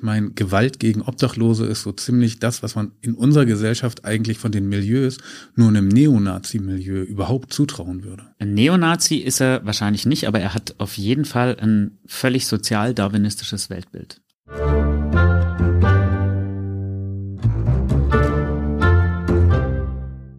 [0.00, 4.38] Ich meine, Gewalt gegen Obdachlose ist so ziemlich das, was man in unserer Gesellschaft eigentlich
[4.38, 5.18] von den Milieus
[5.56, 8.24] nur einem Neonazi-Milieu überhaupt zutrauen würde.
[8.38, 13.68] Ein Neonazi ist er wahrscheinlich nicht, aber er hat auf jeden Fall ein völlig sozial-darwinistisches
[13.68, 14.22] Weltbild.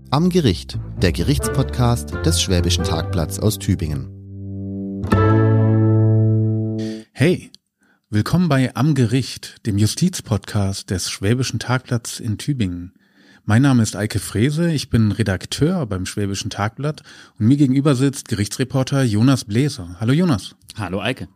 [0.10, 4.08] Am Gericht, der Gerichtspodcast des Schwäbischen Tagblatts aus Tübingen.
[7.14, 7.52] Hey,
[8.14, 12.92] willkommen bei Am Gericht, dem Justizpodcast des Schwäbischen Tagblatts in Tübingen.
[13.46, 17.04] Mein Name ist Eike Frese, ich bin Redakteur beim Schwäbischen Tagblatt
[17.40, 19.96] und mir gegenüber sitzt Gerichtsreporter Jonas Bläser.
[20.02, 20.56] Hallo Jonas.
[20.78, 21.30] Hallo Eike.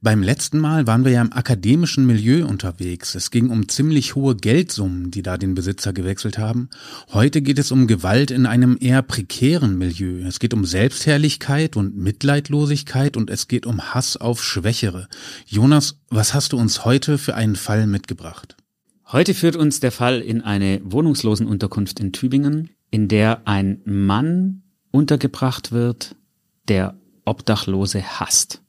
[0.00, 3.14] Beim letzten Mal waren wir ja im akademischen Milieu unterwegs.
[3.14, 6.70] Es ging um ziemlich hohe Geldsummen, die da den Besitzer gewechselt haben.
[7.12, 10.26] Heute geht es um Gewalt in einem eher prekären Milieu.
[10.26, 15.08] Es geht um Selbstherrlichkeit und Mitleidlosigkeit und es geht um Hass auf Schwächere.
[15.46, 18.56] Jonas, was hast du uns heute für einen Fall mitgebracht?
[19.10, 25.72] Heute führt uns der Fall in eine Wohnungslosenunterkunft in Tübingen, in der ein Mann untergebracht
[25.72, 26.14] wird,
[26.68, 28.62] der Obdachlose hasst.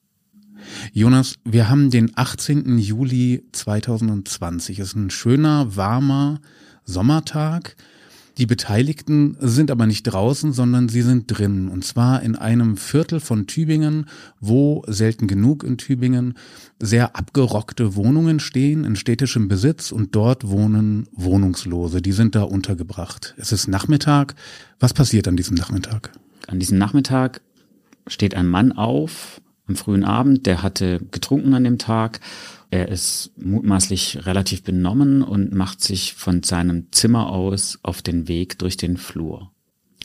[0.93, 2.77] Jonas, wir haben den 18.
[2.77, 4.79] Juli 2020.
[4.79, 6.41] Es ist ein schöner, warmer
[6.83, 7.75] Sommertag.
[8.39, 11.67] Die Beteiligten sind aber nicht draußen, sondern sie sind drin.
[11.67, 14.05] Und zwar in einem Viertel von Tübingen,
[14.39, 16.35] wo selten genug in Tübingen
[16.79, 22.01] sehr abgerockte Wohnungen stehen in städtischem Besitz und dort wohnen Wohnungslose.
[22.01, 23.35] Die sind da untergebracht.
[23.37, 24.35] Es ist Nachmittag.
[24.79, 26.11] Was passiert an diesem Nachmittag?
[26.47, 27.41] An diesem Nachmittag
[28.07, 30.45] steht ein Mann auf, am frühen Abend.
[30.45, 32.19] Der hatte getrunken an dem Tag.
[32.71, 38.59] Er ist mutmaßlich relativ benommen und macht sich von seinem Zimmer aus auf den Weg
[38.59, 39.51] durch den Flur.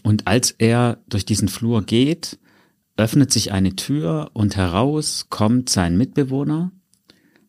[0.03, 2.39] Und als er durch diesen Flur geht,
[2.97, 6.71] öffnet sich eine Tür und heraus kommt sein Mitbewohner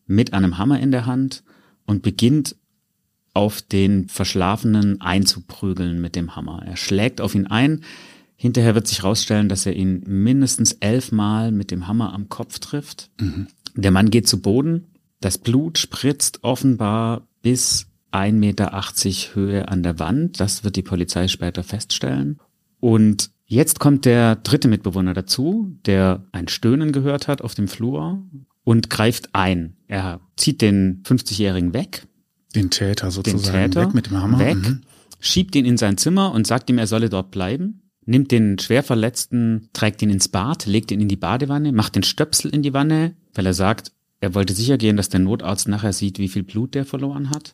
[0.07, 1.43] mit einem Hammer in der Hand
[1.85, 2.55] und beginnt
[3.33, 6.63] auf den Verschlafenen einzuprügeln mit dem Hammer.
[6.65, 7.81] Er schlägt auf ihn ein,
[8.37, 13.09] Hinterher wird sich herausstellen, dass er ihn mindestens elfmal mit dem Hammer am Kopf trifft.
[13.19, 13.47] Mhm.
[13.75, 14.87] Der Mann geht zu Boden.
[15.21, 20.39] Das Blut spritzt offenbar bis 1,80 Meter Höhe an der Wand.
[20.39, 22.39] Das wird die Polizei später feststellen.
[22.79, 28.21] Und jetzt kommt der dritte Mitbewohner dazu, der ein Stöhnen gehört hat auf dem Flur
[28.63, 29.77] und greift ein.
[29.87, 32.05] Er zieht den 50-Jährigen weg.
[32.53, 33.53] Den Täter sozusagen.
[33.53, 34.39] Den Täter weg mit dem Hammer.
[34.39, 34.81] Weg, mhm.
[35.19, 39.69] schiebt ihn in sein Zimmer und sagt ihm, er solle dort bleiben nimmt den Schwerverletzten,
[39.73, 43.15] trägt ihn ins Bad, legt ihn in die Badewanne, macht den Stöpsel in die Wanne,
[43.33, 46.75] weil er sagt, er wollte sicher gehen, dass der Notarzt nachher sieht, wie viel Blut
[46.75, 47.53] der verloren hat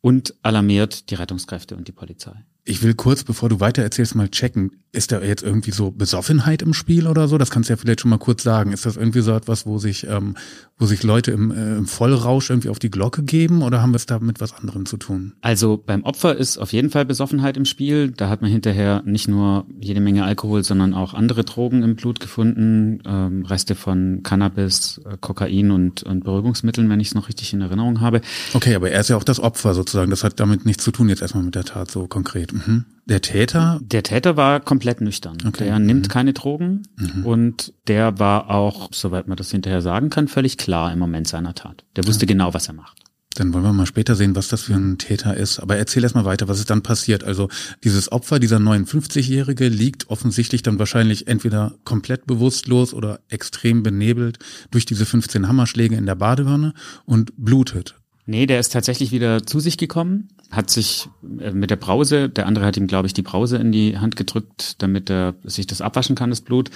[0.00, 2.44] und alarmiert die Rettungskräfte und die Polizei.
[2.64, 4.70] Ich will kurz, bevor du weiter erzählst, mal checken.
[4.92, 7.38] Ist da jetzt irgendwie so Besoffenheit im Spiel oder so?
[7.38, 8.72] Das kannst du ja vielleicht schon mal kurz sagen.
[8.72, 10.36] Ist das irgendwie so etwas, wo sich, ähm,
[10.78, 13.96] wo sich Leute im, äh, im Vollrausch irgendwie auf die Glocke geben oder haben wir
[13.96, 15.32] es da mit was anderem zu tun?
[15.40, 18.10] Also beim Opfer ist auf jeden Fall Besoffenheit im Spiel.
[18.10, 22.20] Da hat man hinterher nicht nur jede Menge Alkohol, sondern auch andere Drogen im Blut
[22.20, 23.02] gefunden.
[23.06, 27.62] Ähm, Reste von Cannabis, äh, Kokain und, und Beruhigungsmitteln, wenn ich es noch richtig in
[27.62, 28.20] Erinnerung habe.
[28.52, 30.10] Okay, aber er ist ja auch das Opfer sozusagen.
[30.10, 32.51] Das hat damit nichts zu tun jetzt erstmal mit der Tat so konkret.
[32.52, 32.84] Mhm.
[33.06, 33.80] Der Täter?
[33.82, 35.36] Der Täter war komplett nüchtern.
[35.46, 35.64] Okay.
[35.64, 35.86] Der mhm.
[35.86, 37.26] nimmt keine Drogen mhm.
[37.26, 41.54] und der war auch, soweit man das hinterher sagen kann, völlig klar im Moment seiner
[41.54, 41.84] Tat.
[41.96, 42.28] Der wusste ja.
[42.28, 43.02] genau, was er macht.
[43.34, 45.58] Dann wollen wir mal später sehen, was das für ein Täter ist.
[45.58, 47.24] Aber erzähl erst mal weiter, was ist dann passiert?
[47.24, 47.48] Also
[47.82, 54.38] dieses Opfer, dieser 59-Jährige, liegt offensichtlich dann wahrscheinlich entweder komplett bewusstlos oder extrem benebelt
[54.70, 56.74] durch diese 15 Hammerschläge in der Badewanne
[57.06, 58.01] und blutet.
[58.32, 61.06] Nee, der ist tatsächlich wieder zu sich gekommen, hat sich
[61.38, 64.16] äh, mit der Brause, der andere hat ihm, glaube ich, die Brause in die Hand
[64.16, 66.70] gedrückt, damit er sich das abwaschen kann, das Blut.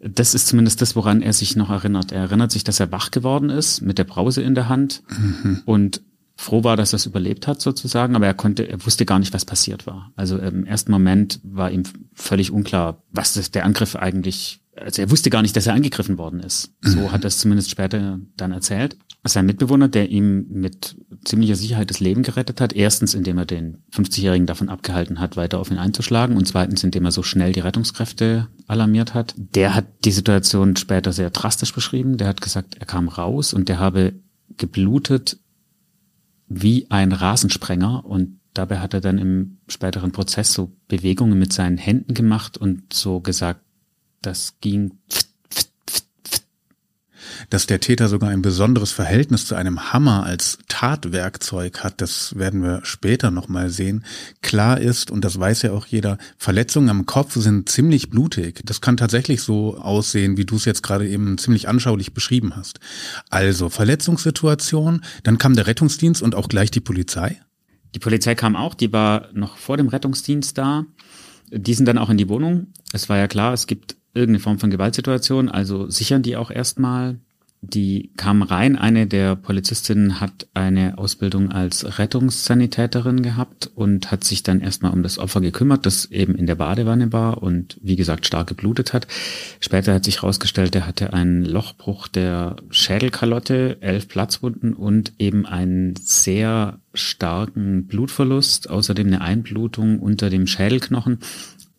[0.00, 2.12] Das ist zumindest das, woran er sich noch erinnert.
[2.12, 5.60] Er erinnert sich, dass er wach geworden ist, mit der Brause in der Hand mhm.
[5.66, 6.00] und
[6.34, 9.34] froh war, dass er es überlebt hat sozusagen, aber er konnte, er wusste gar nicht,
[9.34, 10.12] was passiert war.
[10.16, 11.82] Also im ersten Moment war ihm
[12.14, 16.18] völlig unklar, was das, der Angriff eigentlich, also er wusste gar nicht, dass er angegriffen
[16.18, 16.72] worden ist.
[16.82, 17.12] So mhm.
[17.12, 18.96] hat er es zumindest später dann erzählt
[19.28, 22.72] sein Mitbewohner, der ihm mit ziemlicher Sicherheit das Leben gerettet hat.
[22.72, 26.36] Erstens, indem er den 50-Jährigen davon abgehalten hat, weiter auf ihn einzuschlagen.
[26.36, 29.34] Und zweitens, indem er so schnell die Rettungskräfte alarmiert hat.
[29.36, 32.16] Der hat die Situation später sehr drastisch beschrieben.
[32.16, 34.14] Der hat gesagt, er kam raus und der habe
[34.56, 35.38] geblutet
[36.48, 38.04] wie ein Rasensprenger.
[38.04, 42.92] Und dabei hat er dann im späteren Prozess so Bewegungen mit seinen Händen gemacht und
[42.92, 43.60] so gesagt,
[44.26, 44.98] das ging
[47.50, 52.62] dass der Täter sogar ein besonderes Verhältnis zu einem Hammer als Tatwerkzeug hat, das werden
[52.62, 54.04] wir später nochmal sehen.
[54.42, 58.60] Klar ist, und das weiß ja auch jeder, Verletzungen am Kopf sind ziemlich blutig.
[58.64, 62.80] Das kann tatsächlich so aussehen, wie du es jetzt gerade eben ziemlich anschaulich beschrieben hast.
[63.30, 67.40] Also Verletzungssituation, dann kam der Rettungsdienst und auch gleich die Polizei.
[67.94, 70.84] Die Polizei kam auch, die war noch vor dem Rettungsdienst da.
[71.50, 72.68] Die sind dann auch in die Wohnung.
[72.92, 77.18] Es war ja klar, es gibt irgendeine Form von Gewaltsituation, also sichern die auch erstmal.
[77.62, 78.76] Die kamen rein.
[78.76, 85.02] Eine der Polizistinnen hat eine Ausbildung als Rettungssanitäterin gehabt und hat sich dann erstmal um
[85.02, 89.06] das Opfer gekümmert, das eben in der Badewanne war und wie gesagt stark geblutet hat.
[89.58, 95.96] Später hat sich herausgestellt, er hatte einen Lochbruch der Schädelkalotte, elf Platzwunden und eben einen
[95.96, 101.18] sehr starken Blutverlust, außerdem eine Einblutung unter dem Schädelknochen.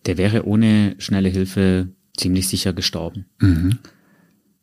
[0.05, 3.25] Der wäre ohne schnelle Hilfe ziemlich sicher gestorben.
[3.39, 3.77] Mhm.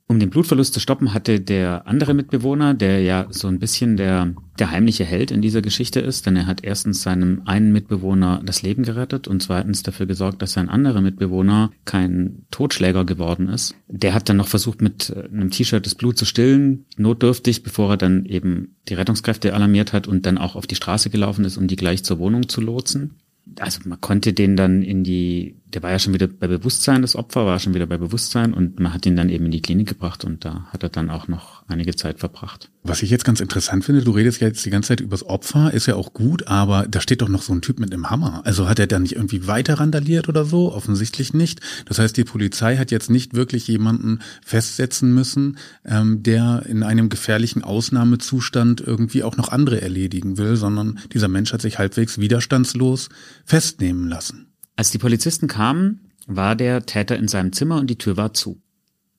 [0.07, 4.35] Um den Blutverlust zu stoppen, hatte der andere Mitbewohner, der ja so ein bisschen der,
[4.59, 8.61] der heimliche Held in dieser Geschichte ist, denn er hat erstens seinem einen Mitbewohner das
[8.61, 13.75] Leben gerettet und zweitens dafür gesorgt, dass sein anderer Mitbewohner kein Totschläger geworden ist.
[13.89, 17.97] Der hat dann noch versucht, mit einem T-Shirt das Blut zu stillen, notdürftig, bevor er
[17.97, 21.67] dann eben die Rettungskräfte alarmiert hat und dann auch auf die Straße gelaufen ist, um
[21.67, 23.13] die gleich zur Wohnung zu lotsen
[23.59, 27.17] also man konnte den dann in die, der war ja schon wieder bei Bewusstsein, das
[27.17, 29.89] Opfer war schon wieder bei Bewusstsein und man hat ihn dann eben in die Klinik
[29.89, 32.71] gebracht und da hat er dann auch noch einige Zeit verbracht.
[32.85, 35.73] Was ich jetzt ganz interessant finde, du redest ja jetzt die ganze Zeit übers Opfer,
[35.75, 38.43] ist ja auch gut, aber da steht doch noch so ein Typ mit einem Hammer.
[38.45, 40.73] Also hat er da nicht irgendwie weiter randaliert oder so?
[40.73, 41.61] Offensichtlich nicht.
[41.87, 47.09] Das heißt, die Polizei hat jetzt nicht wirklich jemanden festsetzen müssen, ähm, der in einem
[47.09, 53.09] gefährlichen Ausnahmezustand irgendwie auch noch andere erledigen will, sondern dieser Mensch hat sich halbwegs widerstandslos
[53.45, 54.54] festnehmen lassen.
[54.77, 58.61] Als die Polizisten kamen, war der Täter in seinem Zimmer und die Tür war zu.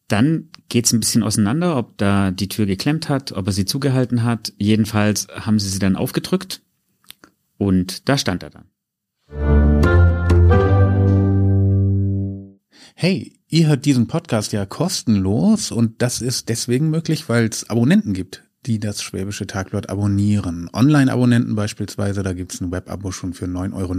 [0.09, 4.23] Dann geht's ein bisschen auseinander, ob da die Tür geklemmt hat, ob er sie zugehalten
[4.23, 4.53] hat.
[4.57, 6.61] Jedenfalls haben sie sie dann aufgedrückt
[7.57, 8.65] und da stand er dann.
[12.95, 18.13] Hey, ihr hört diesen Podcast ja kostenlos und das ist deswegen möglich, weil es Abonnenten
[18.13, 20.69] gibt die das Schwäbische Tagblatt abonnieren.
[20.73, 23.95] Online-Abonnenten beispielsweise, da gibt's ein Web-Abo schon für 9,90 Euro.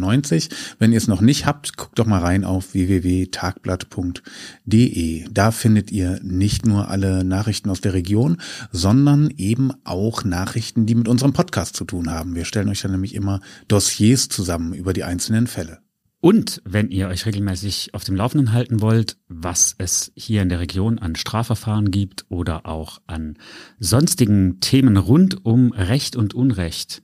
[0.79, 5.25] Wenn ihr es noch nicht habt, guckt doch mal rein auf www.tagblatt.de.
[5.31, 8.37] Da findet ihr nicht nur alle Nachrichten aus der Region,
[8.73, 12.35] sondern eben auch Nachrichten, die mit unserem Podcast zu tun haben.
[12.35, 15.86] Wir stellen euch dann nämlich immer Dossiers zusammen über die einzelnen Fälle.
[16.21, 20.61] Und wenn ihr euch regelmäßig auf dem Laufenden halten wollt, was es hier in der
[20.61, 23.39] Region an Strafverfahren gibt oder auch an
[23.79, 27.03] sonstigen Themen rund um Recht und Unrecht,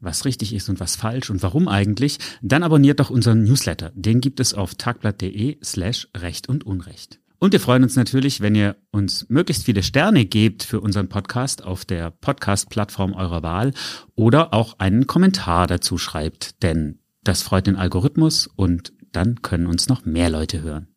[0.00, 3.92] was richtig ist und was falsch und warum eigentlich, dann abonniert doch unseren Newsletter.
[3.94, 7.20] Den gibt es auf tagblatt.de slash Recht und Unrecht.
[7.38, 11.62] Und wir freuen uns natürlich, wenn ihr uns möglichst viele Sterne gebt für unseren Podcast
[11.62, 13.74] auf der Podcast-Plattform eurer Wahl
[14.14, 19.88] oder auch einen Kommentar dazu schreibt, denn das freut den Algorithmus und dann können uns
[19.88, 20.88] noch mehr Leute hören.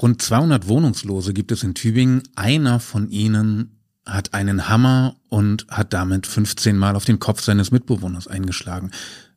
[0.00, 2.22] Rund 200 Wohnungslose gibt es in Tübingen.
[2.36, 7.70] Einer von ihnen hat einen Hammer und hat damit 15 Mal auf den Kopf seines
[7.70, 8.90] Mitbewohners eingeschlagen.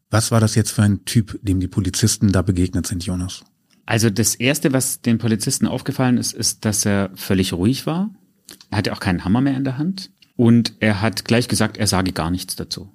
[0.10, 3.44] Was war das jetzt für ein Typ, dem die Polizisten da begegnet sind, Jonas?
[3.86, 8.10] Also das Erste, was den Polizisten aufgefallen ist, ist, dass er völlig ruhig war.
[8.70, 10.12] Er hatte auch keinen Hammer mehr in der Hand.
[10.36, 12.92] Und er hat gleich gesagt, er sage gar nichts dazu.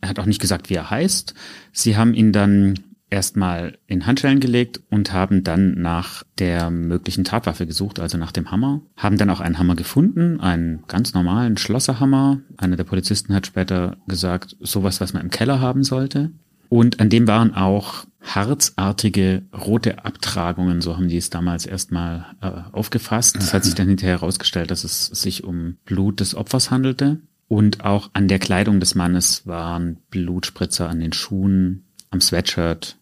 [0.00, 1.34] Er hat auch nicht gesagt, wie er heißt.
[1.72, 2.74] Sie haben ihn dann
[3.10, 8.50] erstmal in Handschellen gelegt und haben dann nach der möglichen Tatwaffe gesucht, also nach dem
[8.50, 8.80] Hammer.
[8.96, 12.40] Haben dann auch einen Hammer gefunden, einen ganz normalen Schlosserhammer.
[12.56, 16.30] Einer der Polizisten hat später gesagt, sowas, was man im Keller haben sollte.
[16.68, 22.50] Und an dem waren auch harzartige rote Abtragungen, so haben die es damals erstmal äh,
[22.72, 23.36] aufgefasst.
[23.36, 27.18] Es hat sich dann hinterher herausgestellt, dass es sich um Blut des Opfers handelte.
[27.50, 32.96] Und auch an der Kleidung des Mannes waren Blutspritzer an den Schuhen, am Sweatshirt,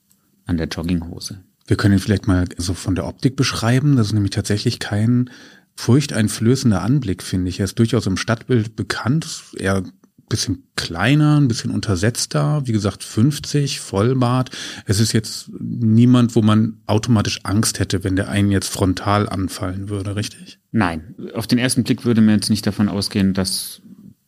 [0.46, 1.40] an der Jogginghose.
[1.66, 3.96] Wir können ihn vielleicht mal so von der Optik beschreiben.
[3.96, 5.28] Das ist nämlich tatsächlich kein
[5.76, 7.60] furchteinflößender Anblick, finde ich.
[7.60, 9.44] Er ist durchaus im Stadtbild bekannt.
[9.58, 9.82] Er
[10.30, 14.50] bisschen kleiner, ein bisschen untersetzter, wie gesagt 50, Vollbart.
[14.86, 19.88] Es ist jetzt niemand, wo man automatisch Angst hätte, wenn der einen jetzt frontal anfallen
[19.88, 20.58] würde, richtig?
[20.70, 23.80] Nein, auf den ersten Blick würde man jetzt nicht davon ausgehen, dass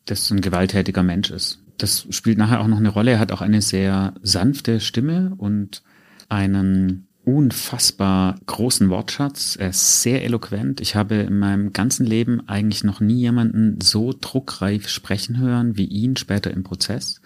[0.05, 1.59] das ein gewalttätiger Mensch ist.
[1.77, 3.11] Das spielt nachher auch noch eine Rolle.
[3.11, 5.83] Er hat auch eine sehr sanfte Stimme und
[6.29, 9.55] einen unfassbar großen Wortschatz.
[9.55, 10.81] Er ist sehr eloquent.
[10.81, 15.85] Ich habe in meinem ganzen Leben eigentlich noch nie jemanden so druckreif sprechen hören wie
[15.85, 17.21] ihn später im Prozess.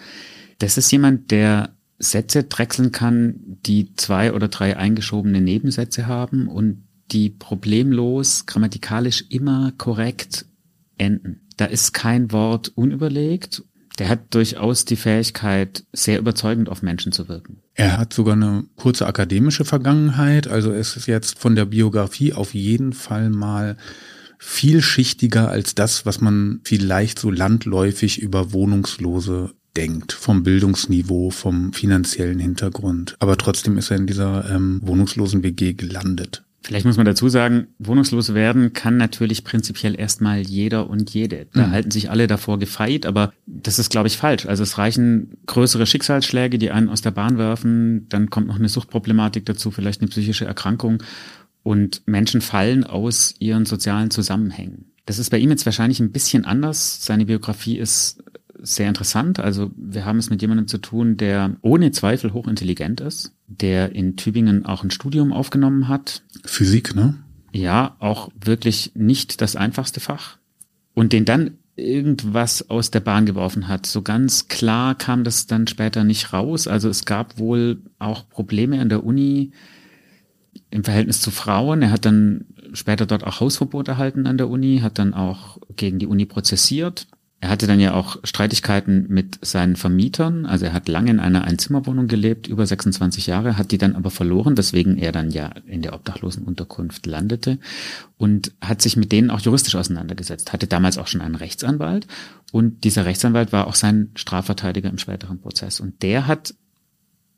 [0.59, 6.83] Das ist jemand, der Sätze drechseln kann, die zwei oder drei eingeschobene Nebensätze haben und
[7.11, 10.45] die problemlos grammatikalisch immer korrekt
[10.97, 11.44] enden.
[11.57, 13.63] Da ist kein Wort unüberlegt.
[13.97, 17.61] Der hat durchaus die Fähigkeit, sehr überzeugend auf Menschen zu wirken.
[17.75, 22.53] Er hat sogar eine kurze akademische Vergangenheit, also es ist jetzt von der Biografie auf
[22.53, 23.77] jeden Fall mal
[24.37, 32.39] vielschichtiger als das, was man vielleicht so landläufig über Wohnungslose denkt, vom Bildungsniveau, vom finanziellen
[32.39, 33.15] Hintergrund.
[33.19, 36.44] Aber trotzdem ist er in dieser ähm, wohnungslosen WG gelandet.
[36.65, 41.45] Vielleicht muss man dazu sagen, wohnungslos werden kann natürlich prinzipiell erstmal jeder und jede.
[41.53, 41.71] Da mhm.
[41.71, 44.47] halten sich alle davor gefeit, aber das ist, glaube ich, falsch.
[44.47, 48.67] Also es reichen größere Schicksalsschläge, die einen aus der Bahn werfen, dann kommt noch eine
[48.67, 51.03] Suchtproblematik dazu, vielleicht eine psychische Erkrankung
[51.61, 54.85] und Menschen fallen aus ihren sozialen Zusammenhängen.
[55.05, 57.05] Das ist bei ihm jetzt wahrscheinlich ein bisschen anders.
[57.05, 58.23] Seine Biografie ist
[58.61, 59.39] sehr interessant.
[59.39, 64.15] Also wir haben es mit jemandem zu tun, der ohne Zweifel hochintelligent ist, der in
[64.15, 66.23] Tübingen auch ein Studium aufgenommen hat.
[66.45, 67.15] Physik, ne?
[67.51, 70.37] Ja, auch wirklich nicht das einfachste Fach.
[70.93, 73.85] Und den dann irgendwas aus der Bahn geworfen hat.
[73.85, 76.67] So ganz klar kam das dann später nicht raus.
[76.67, 79.51] Also es gab wohl auch Probleme an der Uni
[80.69, 81.81] im Verhältnis zu Frauen.
[81.81, 85.99] Er hat dann später dort auch Hausverbot erhalten an der Uni, hat dann auch gegen
[85.99, 87.07] die Uni prozessiert
[87.41, 90.45] er hatte dann ja auch Streitigkeiten mit seinen Vermietern.
[90.45, 94.09] Also er hat lange in einer Einzimmerwohnung gelebt, über 26 Jahre, hat die dann aber
[94.09, 97.59] verloren, weswegen er dann ja in der Obdachlosenunterkunft landete
[98.17, 100.53] und hat sich mit denen auch juristisch auseinandergesetzt.
[100.53, 102.07] Hatte damals auch schon einen Rechtsanwalt
[102.51, 105.79] und dieser Rechtsanwalt war auch sein Strafverteidiger im späteren Prozess.
[105.79, 106.55] Und der hat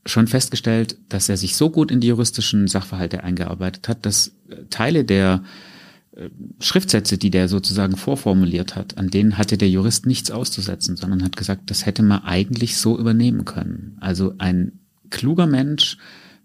[0.06, 4.32] schon festgestellt, dass er sich so gut in die juristischen Sachverhalte eingearbeitet hat, dass
[4.70, 5.44] Teile der
[6.60, 11.38] Schriftsätze, die der sozusagen vorformuliert hat, an denen hatte der Jurist nichts auszusetzen, sondern hat
[11.38, 13.98] gesagt, das hätte man eigentlich so übernehmen können.
[14.00, 15.98] Also ein kluger Mensch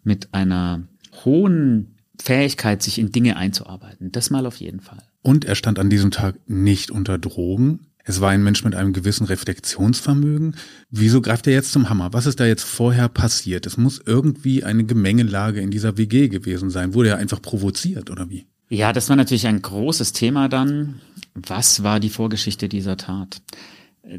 [0.05, 0.87] mit einer
[1.25, 4.13] hohen Fähigkeit, sich in Dinge einzuarbeiten.
[4.13, 5.03] Das mal auf jeden Fall.
[5.23, 7.87] Und er stand an diesem Tag nicht unter Drogen.
[8.05, 10.57] Es war ein Mensch mit einem gewissen Reflexionsvermögen.
[10.91, 12.13] Wieso greift er jetzt zum Hammer?
[12.13, 13.65] Was ist da jetzt vorher passiert?
[13.65, 16.95] Es muss irgendwie eine Gemengelage in dieser WG gewesen sein.
[16.95, 18.47] Wurde er einfach provoziert oder wie?
[18.73, 21.03] Ja, das war natürlich ein großes Thema dann.
[21.35, 23.43] Was war die Vorgeschichte dieser Tat?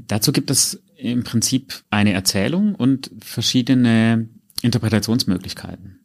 [0.07, 4.29] Dazu gibt es im Prinzip eine Erzählung und verschiedene
[4.61, 6.01] Interpretationsmöglichkeiten.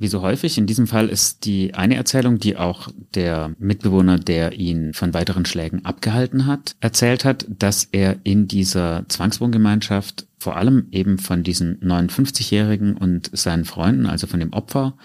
[0.00, 4.54] Wie so häufig, in diesem Fall ist die eine Erzählung, die auch der Mitbewohner, der
[4.54, 10.88] ihn von weiteren Schlägen abgehalten hat, erzählt hat, dass er in dieser Zwangswohngemeinschaft vor allem
[10.90, 14.96] eben von diesen 59-Jährigen und seinen Freunden, also von dem Opfer,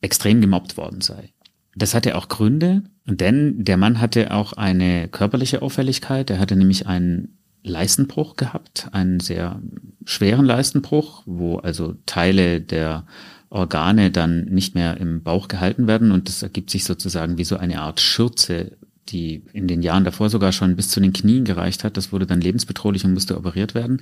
[0.00, 1.33] extrem gemobbt worden sei.
[1.76, 6.30] Das hatte auch Gründe, denn der Mann hatte auch eine körperliche Auffälligkeit.
[6.30, 9.60] Er hatte nämlich einen Leistenbruch gehabt, einen sehr
[10.04, 13.06] schweren Leistenbruch, wo also Teile der
[13.48, 17.56] Organe dann nicht mehr im Bauch gehalten werden und das ergibt sich sozusagen wie so
[17.56, 18.76] eine Art Schürze,
[19.08, 21.96] die in den Jahren davor sogar schon bis zu den Knien gereicht hat.
[21.96, 24.00] Das wurde dann lebensbedrohlich und musste operiert werden.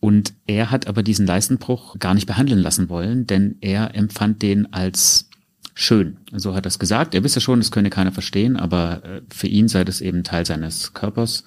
[0.00, 4.70] Und er hat aber diesen Leistenbruch gar nicht behandeln lassen wollen, denn er empfand den
[4.72, 5.30] als
[5.74, 6.18] schön.
[6.32, 7.14] So hat er es gesagt.
[7.14, 10.46] Er wisse schon, es könne keiner verstehen, aber äh, für ihn sei das eben Teil
[10.46, 11.44] seines Körpers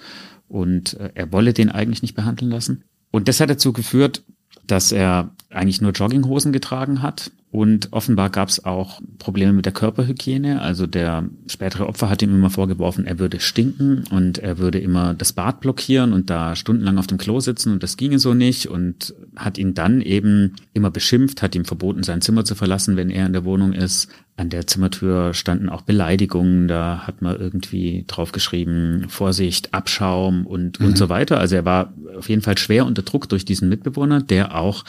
[0.48, 2.84] und äh, er wolle den eigentlich nicht behandeln lassen.
[3.12, 4.24] Und das hat dazu geführt,
[4.67, 7.31] dass er eigentlich nur Jogginghosen getragen hat.
[7.50, 10.62] Und offenbar gab es auch Probleme mit der Körperhygiene.
[10.62, 15.13] Also der spätere Opfer hat ihm immer vorgeworfen, er würde stinken und er würde immer
[15.13, 18.67] das Bad blockieren und da stundenlang auf dem Klo sitzen und das ginge so nicht
[18.67, 23.09] und hat ihn dann eben immer beschimpft, hat ihm verboten, sein Zimmer zu verlassen, wenn
[23.09, 24.09] er in der Wohnung ist.
[24.38, 30.86] An der Zimmertür standen auch Beleidigungen, da hat man irgendwie draufgeschrieben, Vorsicht, Abschaum und, mhm.
[30.86, 31.39] und so weiter.
[31.39, 34.86] Also er war auf jeden Fall schwer unter Druck durch diesen Mitbewohner, der auch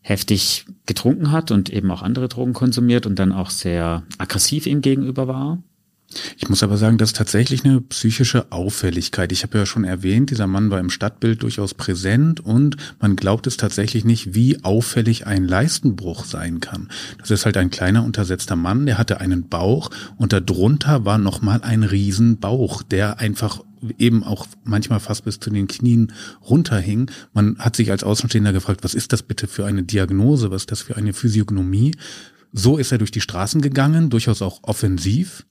[0.00, 4.80] heftig getrunken hat und eben auch andere Drogen konsumiert und dann auch sehr aggressiv ihm
[4.80, 5.62] gegenüber war.
[6.36, 9.32] Ich muss aber sagen, das ist tatsächlich eine psychische Auffälligkeit.
[9.32, 13.46] Ich habe ja schon erwähnt, dieser Mann war im Stadtbild durchaus präsent und man glaubt
[13.46, 16.88] es tatsächlich nicht, wie auffällig ein Leistenbruch sein kann.
[17.18, 21.62] Das ist halt ein kleiner untersetzter Mann, der hatte einen Bauch und darunter war nochmal
[21.62, 23.60] ein Riesenbauch, der einfach
[23.98, 26.12] eben auch manchmal fast bis zu den Knien
[26.48, 27.10] runterhing.
[27.34, 30.70] Man hat sich als Außenstehender gefragt, was ist das bitte für eine Diagnose, was ist
[30.70, 31.92] das für eine Physiognomie?
[32.52, 35.44] So ist er durch die Straßen gegangen, durchaus auch offensiv.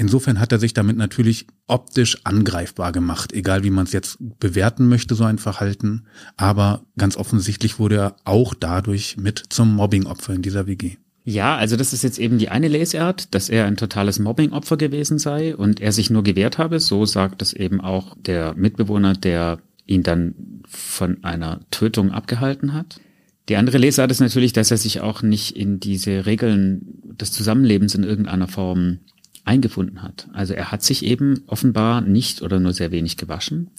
[0.00, 4.88] Insofern hat er sich damit natürlich optisch angreifbar gemacht, egal wie man es jetzt bewerten
[4.88, 6.04] möchte, so ein Verhalten.
[6.36, 10.98] Aber ganz offensichtlich wurde er auch dadurch mit zum Mobbingopfer in dieser WG.
[11.24, 15.18] Ja, also das ist jetzt eben die eine Lesart, dass er ein totales Mobbingopfer gewesen
[15.18, 16.78] sei und er sich nur gewehrt habe.
[16.78, 20.36] So sagt es eben auch der Mitbewohner, der ihn dann
[20.68, 23.00] von einer Tötung abgehalten hat.
[23.48, 27.96] Die andere Lesart ist natürlich, dass er sich auch nicht in diese Regeln des Zusammenlebens
[27.96, 29.00] in irgendeiner Form
[29.48, 30.28] eingefunden hat.
[30.32, 33.70] Also er hat sich eben offenbar nicht oder nur sehr wenig gewaschen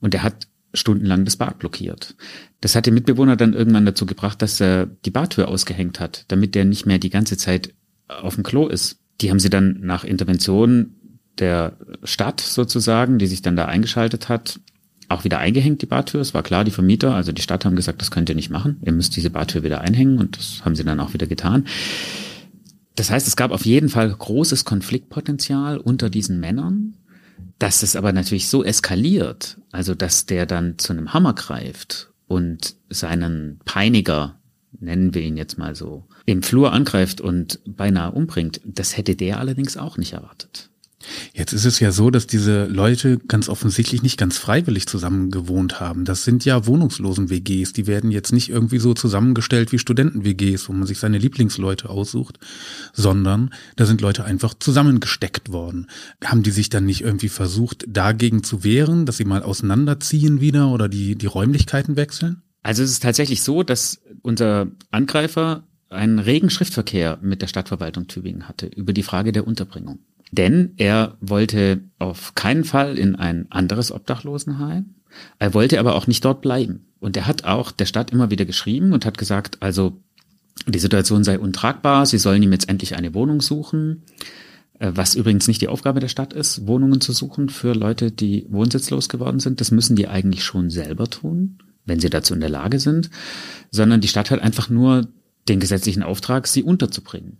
[0.00, 2.14] und er hat stundenlang das Bad blockiert.
[2.60, 6.54] Das hat den Mitbewohner dann irgendwann dazu gebracht, dass er die Badtür ausgehängt hat, damit
[6.54, 7.72] der nicht mehr die ganze Zeit
[8.08, 8.98] auf dem Klo ist.
[9.20, 10.96] Die haben sie dann nach Intervention
[11.38, 14.60] der Stadt sozusagen, die sich dann da eingeschaltet hat,
[15.08, 16.20] auch wieder eingehängt, die Badtür.
[16.20, 18.80] Es war klar, die Vermieter, also die Stadt haben gesagt, das könnt ihr nicht machen.
[18.84, 21.66] Ihr müsst diese Badtür wieder einhängen und das haben sie dann auch wieder getan.
[22.96, 26.96] Das heißt, es gab auf jeden Fall großes Konfliktpotenzial unter diesen Männern.
[27.58, 32.76] Dass es aber natürlich so eskaliert, also dass der dann zu einem Hammer greift und
[32.90, 34.40] seinen Peiniger,
[34.78, 39.38] nennen wir ihn jetzt mal so, im Flur angreift und beinahe umbringt, das hätte der
[39.38, 40.70] allerdings auch nicht erwartet.
[41.32, 45.80] Jetzt ist es ja so, dass diese Leute ganz offensichtlich nicht ganz freiwillig zusammen gewohnt
[45.80, 46.04] haben.
[46.04, 47.72] Das sind ja Wohnungslosen-WGs.
[47.72, 52.38] Die werden jetzt nicht irgendwie so zusammengestellt wie Studenten-WGs, wo man sich seine Lieblingsleute aussucht,
[52.92, 55.88] sondern da sind Leute einfach zusammengesteckt worden.
[56.24, 60.68] Haben die sich dann nicht irgendwie versucht, dagegen zu wehren, dass sie mal auseinanderziehen wieder
[60.68, 62.42] oder die, die Räumlichkeiten wechseln?
[62.62, 68.48] Also es ist tatsächlich so, dass unser Angreifer einen regen Schriftverkehr mit der Stadtverwaltung Tübingen
[68.48, 70.00] hatte über die Frage der Unterbringung.
[70.32, 74.94] Denn er wollte auf keinen Fall in ein anderes Obdachlosenheim.
[75.38, 76.86] Er wollte aber auch nicht dort bleiben.
[76.98, 80.00] Und er hat auch der Stadt immer wieder geschrieben und hat gesagt, also
[80.66, 84.02] die Situation sei untragbar, sie sollen ihm jetzt endlich eine Wohnung suchen.
[84.78, 88.46] Äh, was übrigens nicht die Aufgabe der Stadt ist, Wohnungen zu suchen für Leute, die
[88.48, 89.60] wohnsitzlos geworden sind.
[89.60, 93.10] Das müssen die eigentlich schon selber tun, wenn sie dazu in der Lage sind.
[93.70, 95.06] Sondern die Stadt hat einfach nur
[95.48, 97.38] den gesetzlichen Auftrag, sie unterzubringen.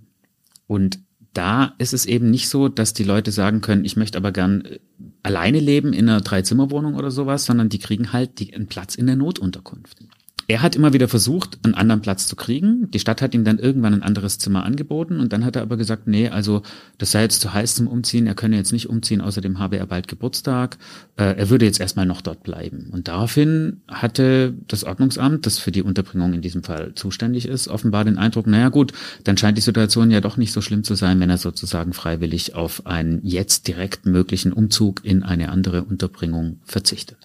[0.66, 0.98] Und
[1.34, 4.64] da ist es eben nicht so, dass die Leute sagen können, ich möchte aber gern
[4.64, 4.78] äh,
[5.22, 9.06] alleine leben in einer Dreizimmerwohnung oder sowas, sondern die kriegen halt die, einen Platz in
[9.06, 9.98] der Notunterkunft.
[10.46, 12.90] Er hat immer wieder versucht, einen anderen Platz zu kriegen.
[12.90, 15.76] Die Stadt hat ihm dann irgendwann ein anderes Zimmer angeboten und dann hat er aber
[15.76, 16.62] gesagt, nee, also
[16.98, 19.86] das sei jetzt zu heiß zum Umziehen, er könne jetzt nicht umziehen, außerdem habe er
[19.86, 20.76] bald Geburtstag.
[21.16, 22.88] Äh, er würde jetzt erstmal noch dort bleiben.
[22.92, 28.04] Und daraufhin hatte das Ordnungsamt, das für die Unterbringung in diesem Fall zuständig ist, offenbar
[28.04, 28.92] den Eindruck, naja gut,
[29.24, 32.54] dann scheint die Situation ja doch nicht so schlimm zu sein, wenn er sozusagen freiwillig
[32.54, 37.18] auf einen jetzt direkt möglichen Umzug in eine andere Unterbringung verzichtet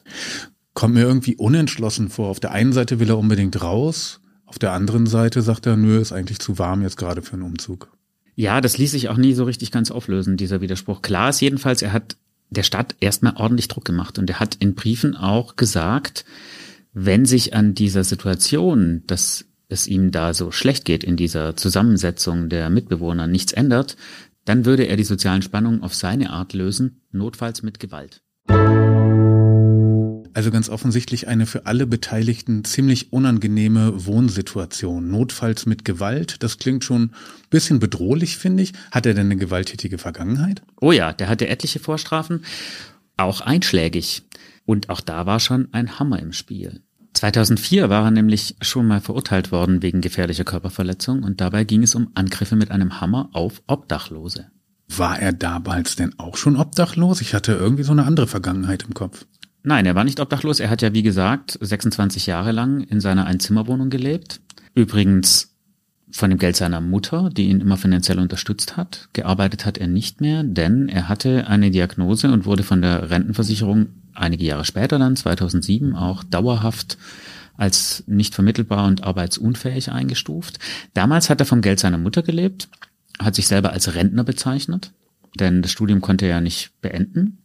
[0.80, 2.30] kommt mir irgendwie unentschlossen vor.
[2.30, 6.00] Auf der einen Seite will er unbedingt raus, auf der anderen Seite sagt er, nö,
[6.00, 7.92] ist eigentlich zu warm jetzt gerade für einen Umzug.
[8.36, 11.02] Ja, das ließ sich auch nie so richtig ganz auflösen, dieser Widerspruch.
[11.02, 12.15] Klar ist jedenfalls, er hat
[12.50, 16.24] der Stadt erstmal ordentlich Druck gemacht und er hat in Briefen auch gesagt,
[16.94, 22.48] wenn sich an dieser Situation, dass es ihm da so schlecht geht in dieser Zusammensetzung
[22.48, 23.98] der Mitbewohner nichts ändert,
[24.46, 28.22] dann würde er die sozialen Spannungen auf seine Art lösen, notfalls mit Gewalt.
[30.34, 35.10] Also ganz offensichtlich eine für alle Beteiligten ziemlich unangenehme Wohnsituation.
[35.10, 36.44] Notfalls mit Gewalt.
[36.44, 37.13] Das klingt schon ein
[37.50, 38.74] bisschen bedrohlich, finde ich.
[38.92, 40.62] Hat er denn eine gewalttätige Vergangenheit?
[40.80, 42.46] Oh ja, der hatte etliche Vorstrafen.
[43.18, 44.24] Auch einschlägig.
[44.65, 46.82] Und auch da war schon ein Hammer im Spiel.
[47.13, 51.96] 2004 war er nämlich schon mal verurteilt worden wegen gefährlicher Körperverletzung und dabei ging es
[51.96, 54.52] um Angriffe mit einem Hammer auf Obdachlose.
[54.88, 57.22] War er damals denn auch schon obdachlos?
[57.22, 59.26] Ich hatte irgendwie so eine andere Vergangenheit im Kopf.
[59.63, 60.60] Nein, er war nicht obdachlos.
[60.60, 64.39] Er hat ja, wie gesagt, 26 Jahre lang in seiner Einzimmerwohnung gelebt.
[64.74, 65.54] Übrigens
[66.12, 69.10] von dem Geld seiner Mutter, die ihn immer finanziell unterstützt hat.
[69.13, 73.89] Gearbeitet hat er nicht mehr, denn er hatte eine Diagnose und wurde von der Rentenversicherung
[74.13, 76.98] einige Jahre später dann, 2007, auch dauerhaft
[77.58, 80.60] als nicht vermittelbar und arbeitsunfähig eingestuft.
[80.93, 82.69] Damals hat er vom Geld seiner Mutter gelebt,
[83.19, 84.93] hat sich selber als Rentner bezeichnet,
[85.39, 87.38] denn das Studium konnte er ja nicht beenden.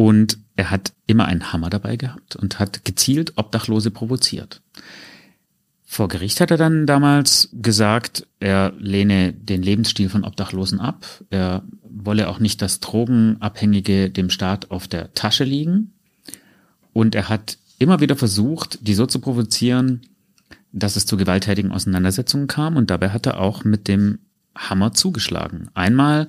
[0.00, 4.62] Und er hat immer einen Hammer dabei gehabt und hat gezielt Obdachlose provoziert.
[5.84, 11.04] Vor Gericht hat er dann damals gesagt, er lehne den Lebensstil von Obdachlosen ab.
[11.28, 15.92] Er wolle auch nicht, dass Drogenabhängige dem Staat auf der Tasche liegen.
[16.94, 20.00] Und er hat immer wieder versucht, die so zu provozieren,
[20.72, 22.78] dass es zu gewalttätigen Auseinandersetzungen kam.
[22.78, 24.18] Und dabei hat er auch mit dem
[24.56, 25.68] Hammer zugeschlagen.
[25.74, 26.26] Einmal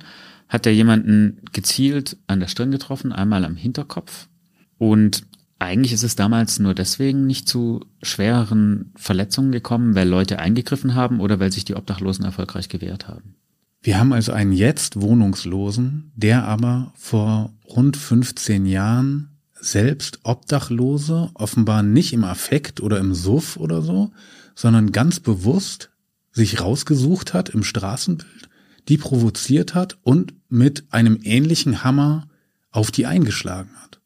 [0.52, 4.28] hat er jemanden gezielt an der Stirn getroffen, einmal am Hinterkopf.
[4.76, 5.24] Und
[5.58, 11.20] eigentlich ist es damals nur deswegen nicht zu schwereren Verletzungen gekommen, weil Leute eingegriffen haben
[11.20, 13.34] oder weil sich die Obdachlosen erfolgreich gewehrt haben.
[13.80, 21.82] Wir haben also einen jetzt Wohnungslosen, der aber vor rund 15 Jahren selbst Obdachlose offenbar
[21.82, 24.10] nicht im Affekt oder im Suff oder so,
[24.54, 25.90] sondern ganz bewusst
[26.30, 28.50] sich rausgesucht hat im Straßenbild
[28.88, 32.28] die provoziert hat und mit einem ähnlichen Hammer
[32.70, 34.00] auf die eingeschlagen hat.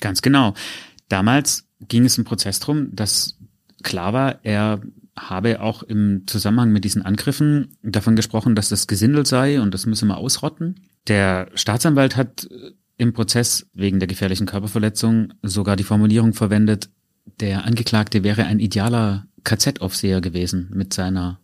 [0.00, 0.54] Ganz genau.
[1.08, 3.38] Damals ging es im Prozess drum, dass
[3.82, 4.80] klar war, er
[5.18, 9.86] habe auch im Zusammenhang mit diesen Angriffen davon gesprochen, dass das Gesindel sei und das
[9.86, 10.80] müsse man ausrotten.
[11.08, 12.48] Der Staatsanwalt hat
[12.96, 16.88] im Prozess wegen der gefährlichen Körperverletzung sogar die Formulierung verwendet,
[17.40, 21.40] der Angeklagte wäre ein idealer KZ-Aufseher gewesen mit seiner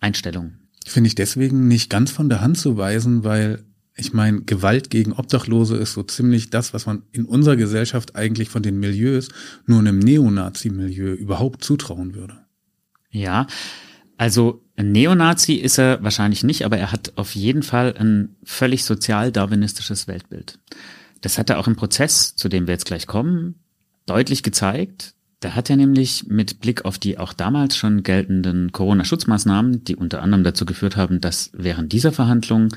[0.00, 0.63] Einstellung.
[0.84, 3.64] Finde ich deswegen nicht ganz von der Hand zu weisen, weil
[3.96, 8.48] ich meine, Gewalt gegen Obdachlose ist so ziemlich das, was man in unserer Gesellschaft eigentlich
[8.48, 9.28] von den Milieus
[9.66, 12.36] nur einem Neonazi-Milieu überhaupt zutrauen würde.
[13.10, 13.46] Ja,
[14.16, 18.84] also ein Neonazi ist er wahrscheinlich nicht, aber er hat auf jeden Fall ein völlig
[18.84, 20.58] sozial-darwinistisches Weltbild.
[21.20, 23.54] Das hat er auch im Prozess, zu dem wir jetzt gleich kommen,
[24.06, 25.14] deutlich gezeigt.
[25.44, 30.22] Da hat er nämlich mit Blick auf die auch damals schon geltenden Corona-Schutzmaßnahmen, die unter
[30.22, 32.74] anderem dazu geführt haben, dass während dieser Verhandlungen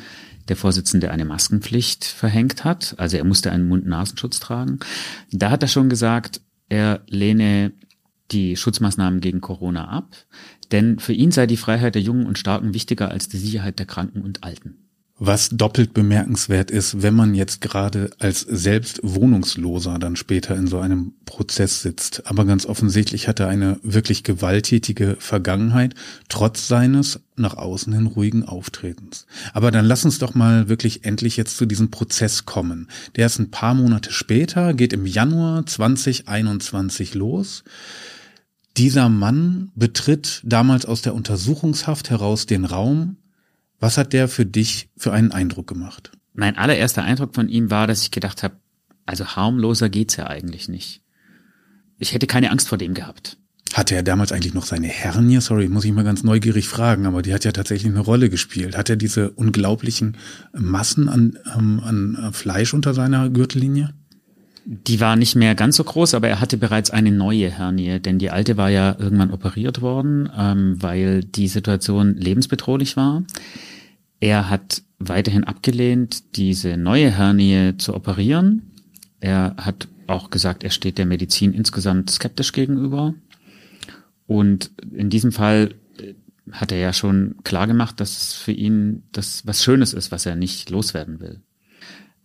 [0.50, 2.96] der Vorsitzende eine Maskenpflicht verhängt hat.
[2.98, 4.80] Also er musste einen Mund-Nasenschutz tragen.
[5.32, 7.72] Da hat er schon gesagt, er lehne
[8.32, 10.18] die Schutzmaßnahmen gegen Corona ab,
[10.74, 13.86] denn für ihn sei die Freiheit der Jungen und Starken wichtiger als die Sicherheit der
[13.86, 14.87] Kranken und Alten.
[15.20, 20.78] Was doppelt bemerkenswert ist, wenn man jetzt gerade als selbst Wohnungsloser dann später in so
[20.78, 22.28] einem Prozess sitzt.
[22.28, 25.96] Aber ganz offensichtlich hat er eine wirklich gewalttätige Vergangenheit,
[26.30, 29.26] trotz seines nach außen hin ruhigen Auftretens.
[29.54, 32.88] Aber dann lass uns doch mal wirklich endlich jetzt zu diesem Prozess kommen.
[33.16, 37.64] Der ist ein paar Monate später, geht im Januar 2021 los.
[38.78, 43.18] Dieser Mann betritt damals aus der Untersuchungshaft heraus den Raum,
[43.80, 46.12] was hat der für dich für einen Eindruck gemacht?
[46.34, 48.58] Mein allererster Eindruck von ihm war, dass ich gedacht habe,
[49.06, 51.02] also harmloser geht's ja eigentlich nicht.
[51.98, 53.38] Ich hätte keine Angst vor dem gehabt.
[53.74, 55.42] Hatte er damals eigentlich noch seine Hernie?
[55.42, 58.78] Sorry, muss ich mal ganz neugierig fragen, aber die hat ja tatsächlich eine Rolle gespielt.
[58.78, 60.18] Hat er diese unglaublichen
[60.54, 63.94] Massen an, ähm, an Fleisch unter seiner Gürtellinie?
[64.70, 68.20] Die war nicht mehr ganz so groß, aber er hatte bereits eine neue Hernie, denn
[68.20, 73.24] die alte war ja irgendwann operiert worden, ähm, weil die Situation lebensbedrohlich war.
[74.20, 78.74] Er hat weiterhin abgelehnt, diese neue Hernie zu operieren.
[79.22, 83.14] Er hat auch gesagt, er steht der Medizin insgesamt skeptisch gegenüber.
[84.26, 86.14] Und in diesem Fall äh,
[86.52, 90.36] hat er ja schon klar gemacht, dass für ihn das was Schönes ist, was er
[90.36, 91.40] nicht loswerden will.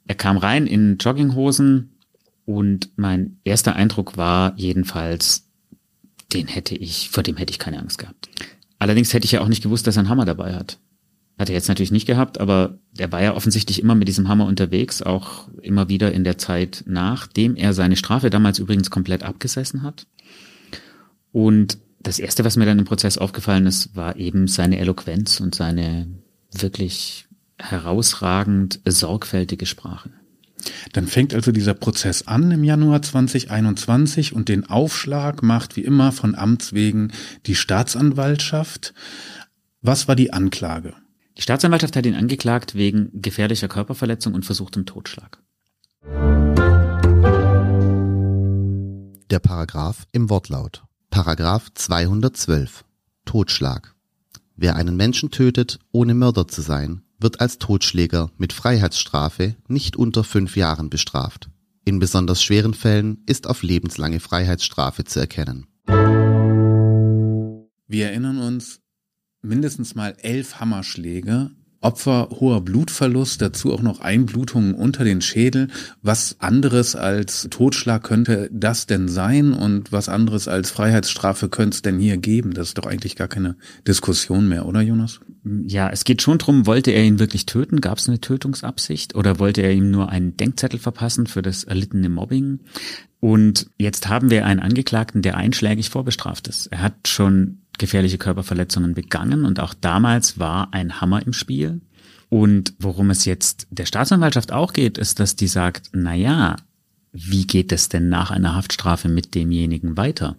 [0.08, 1.92] Er kam rein in Jogginghosen
[2.44, 5.48] und mein erster Eindruck war jedenfalls,
[6.32, 8.28] den hätte ich, vor dem hätte ich keine Angst gehabt.
[8.78, 10.78] Allerdings hätte ich ja auch nicht gewusst, dass er einen Hammer dabei hat.
[11.38, 14.46] Hat er jetzt natürlich nicht gehabt, aber der war ja offensichtlich immer mit diesem Hammer
[14.46, 19.82] unterwegs, auch immer wieder in der Zeit, nachdem er seine Strafe damals übrigens komplett abgesessen
[19.82, 20.06] hat.
[21.30, 25.54] Und das erste, was mir dann im Prozess aufgefallen ist, war eben seine Eloquenz und
[25.54, 26.08] seine
[26.52, 27.26] wirklich
[27.58, 30.10] herausragend sorgfältige Sprache.
[30.92, 36.12] Dann fängt also dieser Prozess an im Januar 2021 und den Aufschlag macht wie immer
[36.12, 37.12] von Amts wegen
[37.46, 38.94] die Staatsanwaltschaft.
[39.80, 40.94] Was war die Anklage?
[41.36, 45.38] Die Staatsanwaltschaft hat ihn angeklagt wegen gefährlicher Körperverletzung und versuchtem Totschlag.
[49.30, 50.82] Der Paragraph im Wortlaut.
[51.08, 52.84] Paragraph 212.
[53.24, 53.94] Totschlag.
[54.56, 60.24] Wer einen Menschen tötet, ohne Mörder zu sein, wird als Totschläger mit Freiheitsstrafe nicht unter
[60.24, 61.48] fünf Jahren bestraft.
[61.84, 65.66] In besonders schweren Fällen ist auf lebenslange Freiheitsstrafe zu erkennen.
[67.86, 68.80] Wir erinnern uns
[69.42, 71.50] mindestens mal elf Hammerschläge
[71.82, 75.68] Opfer hoher Blutverlust, dazu auch noch Einblutungen unter den Schädel.
[76.00, 81.82] Was anderes als Totschlag könnte das denn sein und was anderes als Freiheitsstrafe könnte es
[81.82, 82.54] denn hier geben?
[82.54, 85.20] Das ist doch eigentlich gar keine Diskussion mehr, oder Jonas?
[85.44, 87.80] Ja, es geht schon drum, wollte er ihn wirklich töten?
[87.80, 89.16] Gab es eine Tötungsabsicht?
[89.16, 92.60] Oder wollte er ihm nur einen Denkzettel verpassen für das erlittene Mobbing?
[93.18, 96.66] Und jetzt haben wir einen Angeklagten, der einschlägig vorbestraft ist.
[96.66, 101.80] Er hat schon gefährliche Körperverletzungen begangen und auch damals war ein Hammer im Spiel.
[102.28, 106.56] Und worum es jetzt der Staatsanwaltschaft auch geht, ist, dass die sagt, na ja,
[107.12, 110.36] wie geht es denn nach einer Haftstrafe mit demjenigen weiter?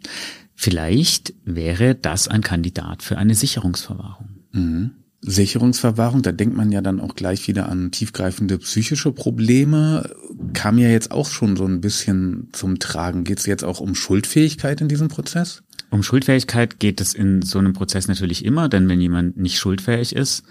[0.55, 4.29] Vielleicht wäre das ein Kandidat für eine Sicherungsverwahrung.
[4.53, 4.91] Mhm.
[5.21, 10.09] Sicherungsverwahrung, da denkt man ja dann auch gleich wieder an tiefgreifende psychische Probleme.
[10.53, 13.23] Kam ja jetzt auch schon so ein bisschen zum Tragen.
[13.23, 15.63] Geht es jetzt auch um Schuldfähigkeit in diesem Prozess?
[15.93, 20.15] Um Schuldfähigkeit geht es in so einem Prozess natürlich immer, denn wenn jemand nicht schuldfähig
[20.15, 20.43] ist,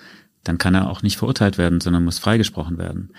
[0.45, 3.11] dann kann er auch nicht verurteilt werden, sondern muss freigesprochen werden.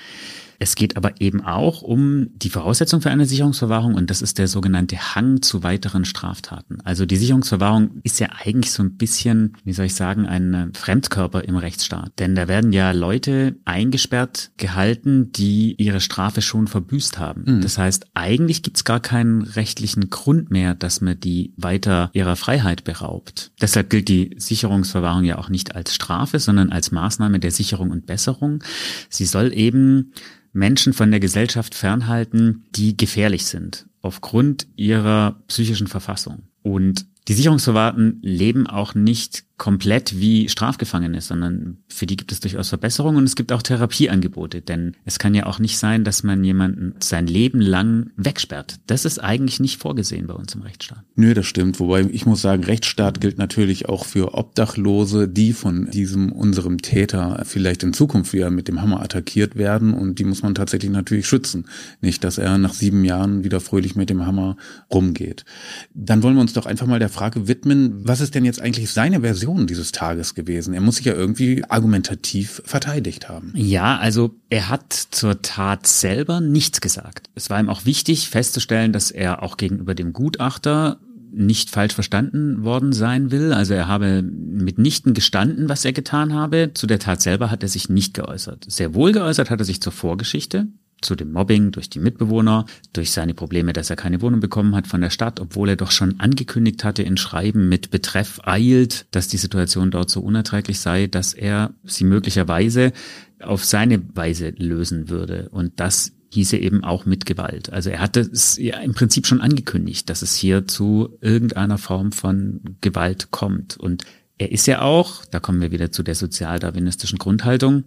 [0.63, 4.47] Es geht aber eben auch um die Voraussetzung für eine Sicherungsverwahrung und das ist der
[4.47, 6.79] sogenannte Hang zu weiteren Straftaten.
[6.85, 11.43] Also die Sicherungsverwahrung ist ja eigentlich so ein bisschen, wie soll ich sagen, ein Fremdkörper
[11.43, 12.13] im Rechtsstaat.
[12.17, 17.43] Denn da werden ja Leute eingesperrt gehalten, die ihre Strafe schon verbüßt haben.
[17.45, 17.61] Mhm.
[17.61, 22.85] Das heißt, eigentlich gibt's gar keinen rechtlichen Grund mehr, dass man die weiter ihrer Freiheit
[22.85, 23.51] beraubt.
[23.61, 28.05] Deshalb gilt die Sicherungsverwahrung ja auch nicht als Strafe, sondern als Maßnahme der Sicherung und
[28.05, 28.63] Besserung.
[29.09, 30.13] Sie soll eben
[30.53, 36.43] Menschen von der Gesellschaft fernhalten, die gefährlich sind aufgrund ihrer psychischen Verfassung.
[36.61, 42.69] Und die Sicherungsverwahrten leben auch nicht komplett wie Strafgefangene, sondern für die gibt es durchaus
[42.69, 46.43] Verbesserungen und es gibt auch Therapieangebote, denn es kann ja auch nicht sein, dass man
[46.43, 48.79] jemanden sein Leben lang wegsperrt.
[48.87, 51.03] Das ist eigentlich nicht vorgesehen bei uns im Rechtsstaat.
[51.15, 51.79] Nö, das stimmt.
[51.79, 57.43] Wobei ich muss sagen, Rechtsstaat gilt natürlich auch für Obdachlose, die von diesem unserem Täter
[57.45, 61.27] vielleicht in Zukunft wieder mit dem Hammer attackiert werden und die muss man tatsächlich natürlich
[61.27, 61.67] schützen.
[62.01, 64.57] Nicht, dass er nach sieben Jahren wieder fröhlich mit dem Hammer
[64.91, 65.45] rumgeht.
[65.93, 68.91] Dann wollen wir uns doch einfach mal der Frage widmen, was ist denn jetzt eigentlich
[68.91, 70.73] seine Version dieses Tages gewesen?
[70.73, 73.53] Er muss sich ja irgendwie argumentativ verteidigt haben.
[73.55, 77.29] Ja, also er hat zur Tat selber nichts gesagt.
[77.35, 80.99] Es war ihm auch wichtig festzustellen, dass er auch gegenüber dem Gutachter
[81.35, 83.53] nicht falsch verstanden worden sein will.
[83.53, 86.71] Also er habe mitnichten gestanden, was er getan habe.
[86.73, 88.65] Zu der Tat selber hat er sich nicht geäußert.
[88.67, 90.67] Sehr wohl geäußert hat er sich zur Vorgeschichte
[91.03, 94.87] zu dem Mobbing durch die Mitbewohner, durch seine Probleme, dass er keine Wohnung bekommen hat
[94.87, 99.27] von der Stadt, obwohl er doch schon angekündigt hatte in Schreiben mit Betreff eilt, dass
[99.27, 102.93] die Situation dort so unerträglich sei, dass er sie möglicherweise
[103.41, 105.49] auf seine Weise lösen würde.
[105.49, 107.71] Und das hieße eben auch mit Gewalt.
[107.71, 112.11] Also er hatte es ja im Prinzip schon angekündigt, dass es hier zu irgendeiner Form
[112.11, 113.77] von Gewalt kommt.
[113.77, 114.03] Und
[114.37, 117.83] er ist ja auch, da kommen wir wieder zu der sozialdarwinistischen Grundhaltung,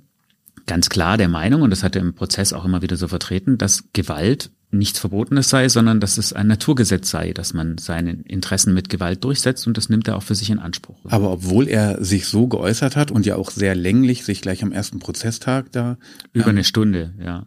[0.67, 3.59] ganz klar der Meinung, und das hat er im Prozess auch immer wieder so vertreten,
[3.59, 8.75] dass Gewalt nichts Verbotenes sei, sondern dass es ein Naturgesetz sei, dass man seine Interessen
[8.75, 10.99] mit Gewalt durchsetzt und das nimmt er auch für sich in Anspruch.
[11.05, 14.73] Aber obwohl er sich so geäußert hat und ja auch sehr länglich sich gleich am
[14.73, 15.99] ersten Prozesstag da.
[16.33, 17.47] Über ähm, eine Stunde, ja.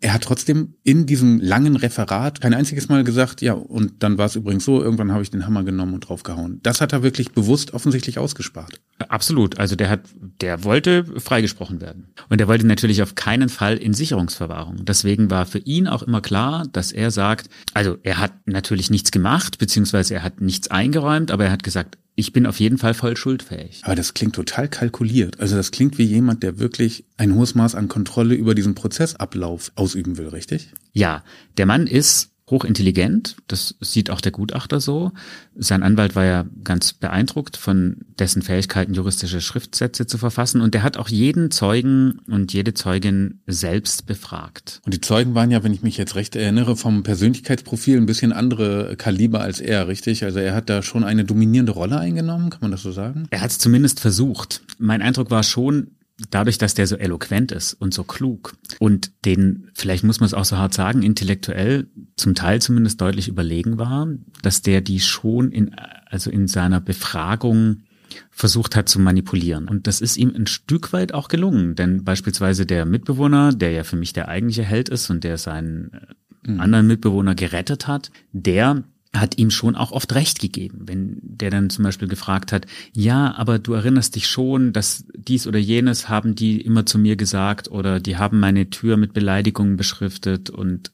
[0.00, 4.26] Er hat trotzdem in diesem langen Referat kein einziges Mal gesagt, ja, und dann war
[4.26, 6.60] es übrigens so, irgendwann habe ich den Hammer genommen und draufgehauen.
[6.62, 8.80] Das hat er wirklich bewusst offensichtlich ausgespart.
[9.08, 9.58] Absolut.
[9.58, 10.00] Also der hat,
[10.40, 12.08] der wollte freigesprochen werden.
[12.28, 14.84] Und er wollte natürlich auf keinen Fall in Sicherungsverwahrung.
[14.84, 19.10] Deswegen war für ihn auch immer klar, dass er sagt, also er hat natürlich nichts
[19.10, 22.94] gemacht, beziehungsweise er hat nichts eingeräumt, aber er hat gesagt, ich bin auf jeden Fall
[22.94, 23.82] voll schuldfähig.
[23.84, 25.38] Aber das klingt total kalkuliert.
[25.38, 29.70] Also das klingt wie jemand, der wirklich ein hohes Maß an Kontrolle über diesen Prozessablauf
[29.74, 30.70] ausüben will, richtig?
[30.92, 31.22] Ja,
[31.58, 35.10] der Mann ist hochintelligent, das sieht auch der Gutachter so.
[35.56, 40.84] Sein Anwalt war ja ganz beeindruckt von dessen Fähigkeiten, juristische Schriftsätze zu verfassen und der
[40.84, 44.80] hat auch jeden Zeugen und jede Zeugin selbst befragt.
[44.84, 48.32] Und die Zeugen waren ja, wenn ich mich jetzt recht erinnere, vom Persönlichkeitsprofil ein bisschen
[48.32, 50.22] andere Kaliber als er, richtig?
[50.22, 53.26] Also er hat da schon eine dominierende Rolle eingenommen, kann man das so sagen?
[53.30, 54.62] Er hat es zumindest versucht.
[54.78, 55.88] Mein Eindruck war schon,
[56.30, 60.34] dadurch, dass der so eloquent ist und so klug und den, vielleicht muss man es
[60.34, 64.08] auch so hart sagen, intellektuell zum Teil zumindest deutlich überlegen war,
[64.42, 65.74] dass der die schon in,
[66.06, 67.82] also in seiner Befragung
[68.30, 69.68] versucht hat zu manipulieren.
[69.68, 73.84] Und das ist ihm ein Stück weit auch gelungen, denn beispielsweise der Mitbewohner, der ja
[73.84, 76.60] für mich der eigentliche Held ist und der seinen äh, mhm.
[76.60, 78.84] anderen Mitbewohner gerettet hat, der
[79.20, 83.34] hat ihm schon auch oft recht gegeben, wenn der dann zum Beispiel gefragt hat, ja,
[83.34, 87.70] aber du erinnerst dich schon, dass dies oder jenes haben die immer zu mir gesagt
[87.70, 90.90] oder die haben meine Tür mit Beleidigungen beschriftet und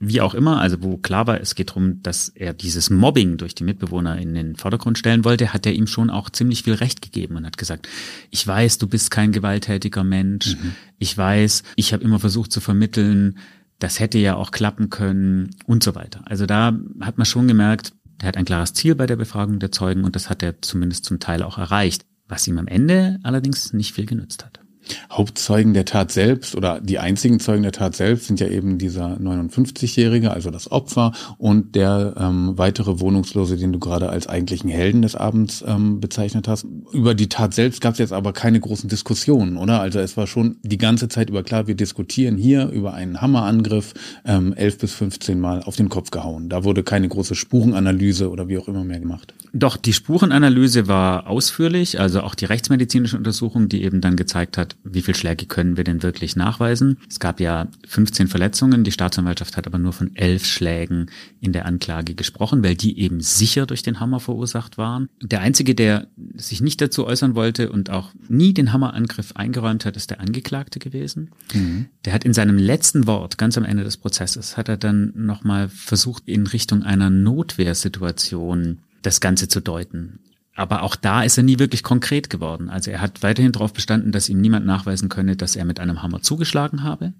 [0.00, 3.54] wie auch immer, also wo klar war, es geht darum, dass er dieses Mobbing durch
[3.54, 7.00] die Mitbewohner in den Vordergrund stellen wollte, hat er ihm schon auch ziemlich viel Recht
[7.00, 7.88] gegeben und hat gesagt,
[8.30, 10.72] ich weiß, du bist kein gewalttätiger Mensch, mhm.
[10.98, 13.38] ich weiß, ich habe immer versucht zu vermitteln,
[13.84, 16.22] das hätte ja auch klappen können und so weiter.
[16.24, 19.72] Also da hat man schon gemerkt, er hat ein klares Ziel bei der Befragung der
[19.72, 23.74] Zeugen und das hat er zumindest zum Teil auch erreicht, was ihm am Ende allerdings
[23.74, 24.63] nicht viel genützt hat.
[25.10, 29.16] Hauptzeugen der Tat selbst oder die einzigen Zeugen der Tat selbst sind ja eben dieser
[29.16, 35.02] 59-Jährige, also das Opfer und der ähm, weitere Wohnungslose, den du gerade als eigentlichen Helden
[35.02, 36.66] des Abends ähm, bezeichnet hast.
[36.92, 39.80] Über die Tat selbst gab es jetzt aber keine großen Diskussionen, oder?
[39.80, 43.94] Also es war schon die ganze Zeit über klar, wir diskutieren hier über einen Hammerangriff,
[44.24, 46.48] ähm, 11 bis 15 Mal auf den Kopf gehauen.
[46.48, 49.34] Da wurde keine große Spurenanalyse oder wie auch immer mehr gemacht.
[49.52, 54.73] Doch, die Spurenanalyse war ausführlich, also auch die rechtsmedizinische Untersuchung, die eben dann gezeigt hat,
[54.74, 56.98] hat, wie viel Schläge können wir denn wirklich nachweisen.
[57.08, 61.10] Es gab ja 15 Verletzungen, die Staatsanwaltschaft hat aber nur von elf Schlägen
[61.40, 65.08] in der Anklage gesprochen, weil die eben sicher durch den Hammer verursacht waren.
[65.22, 69.96] Der Einzige, der sich nicht dazu äußern wollte und auch nie den Hammerangriff eingeräumt hat,
[69.96, 71.30] ist der Angeklagte gewesen.
[71.52, 71.86] Mhm.
[72.04, 75.68] Der hat in seinem letzten Wort, ganz am Ende des Prozesses, hat er dann nochmal
[75.68, 80.18] versucht, in Richtung einer Notwehrsituation das Ganze zu deuten.
[80.54, 82.70] Aber auch da ist er nie wirklich konkret geworden.
[82.70, 86.02] Also er hat weiterhin darauf bestanden, dass ihm niemand nachweisen könne, dass er mit einem
[86.02, 87.12] Hammer zugeschlagen habe.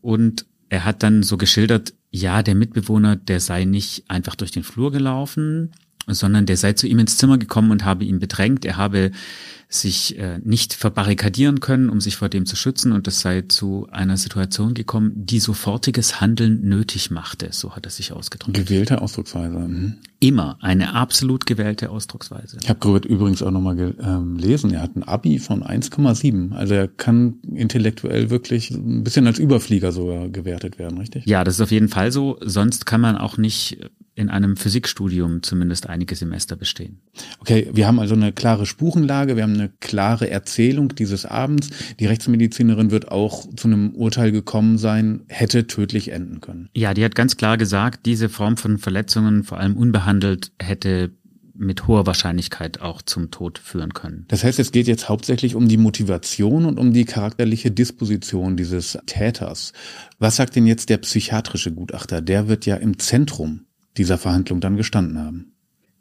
[0.00, 4.62] Und er hat dann so geschildert, ja, der Mitbewohner, der sei nicht einfach durch den
[4.62, 5.72] Flur gelaufen,
[6.06, 8.64] sondern der sei zu ihm ins Zimmer gekommen und habe ihn bedrängt.
[8.64, 9.10] Er habe
[9.74, 13.86] sich äh, nicht verbarrikadieren können, um sich vor dem zu schützen und es sei zu
[13.90, 18.56] einer Situation gekommen, die sofortiges Handeln nötig machte, so hat er sich ausgedrückt.
[18.56, 19.58] Gewählte Ausdrucksweise.
[19.58, 19.94] Mhm.
[20.20, 22.58] Immer eine absolut gewählte Ausdrucksweise.
[22.62, 26.74] Ich habe Grübert übrigens auch nochmal gelesen, ähm, er hat ein Abi von 1,7, also
[26.74, 31.26] er kann intellektuell wirklich ein bisschen als Überflieger sogar gewertet werden, richtig?
[31.26, 33.78] Ja, das ist auf jeden Fall so, sonst kann man auch nicht
[34.16, 37.00] in einem Physikstudium zumindest einige Semester bestehen.
[37.40, 41.70] Okay, wir haben also eine klare Spurenlage, wir haben eine klare Erzählung dieses Abends.
[42.00, 46.68] Die Rechtsmedizinerin wird auch zu einem Urteil gekommen sein, hätte tödlich enden können.
[46.74, 51.12] Ja, die hat ganz klar gesagt, diese Form von Verletzungen, vor allem unbehandelt, hätte
[51.56, 54.24] mit hoher Wahrscheinlichkeit auch zum Tod führen können.
[54.28, 58.98] Das heißt, es geht jetzt hauptsächlich um die Motivation und um die charakterliche Disposition dieses
[59.06, 59.72] Täters.
[60.18, 62.20] Was sagt denn jetzt der psychiatrische Gutachter?
[62.20, 65.53] Der wird ja im Zentrum dieser Verhandlung dann gestanden haben.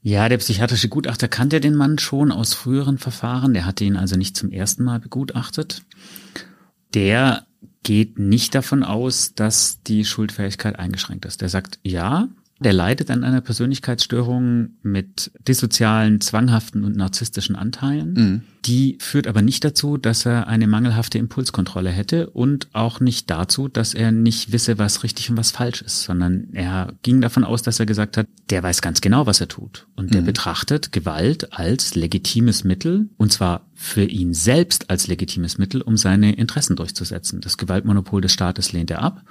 [0.05, 3.53] Ja, der psychiatrische Gutachter kannte den Mann schon aus früheren Verfahren.
[3.53, 5.83] Der hatte ihn also nicht zum ersten Mal begutachtet.
[6.93, 7.47] Der
[7.83, 11.39] geht nicht davon aus, dass die Schuldfähigkeit eingeschränkt ist.
[11.39, 12.27] Der sagt, ja,
[12.63, 18.13] der leidet an einer Persönlichkeitsstörung mit dissozialen, zwanghaften und narzisstischen Anteilen.
[18.13, 18.41] Mhm.
[18.65, 23.67] Die führt aber nicht dazu, dass er eine mangelhafte Impulskontrolle hätte und auch nicht dazu,
[23.67, 27.61] dass er nicht wisse, was richtig und was falsch ist, sondern er ging davon aus,
[27.61, 29.87] dass er gesagt hat, der weiß ganz genau, was er tut.
[29.95, 30.27] Und der mhm.
[30.27, 36.33] betrachtet Gewalt als legitimes Mittel und zwar für ihn selbst als legitimes Mittel, um seine
[36.35, 37.41] Interessen durchzusetzen.
[37.41, 39.23] Das Gewaltmonopol des Staates lehnt er ab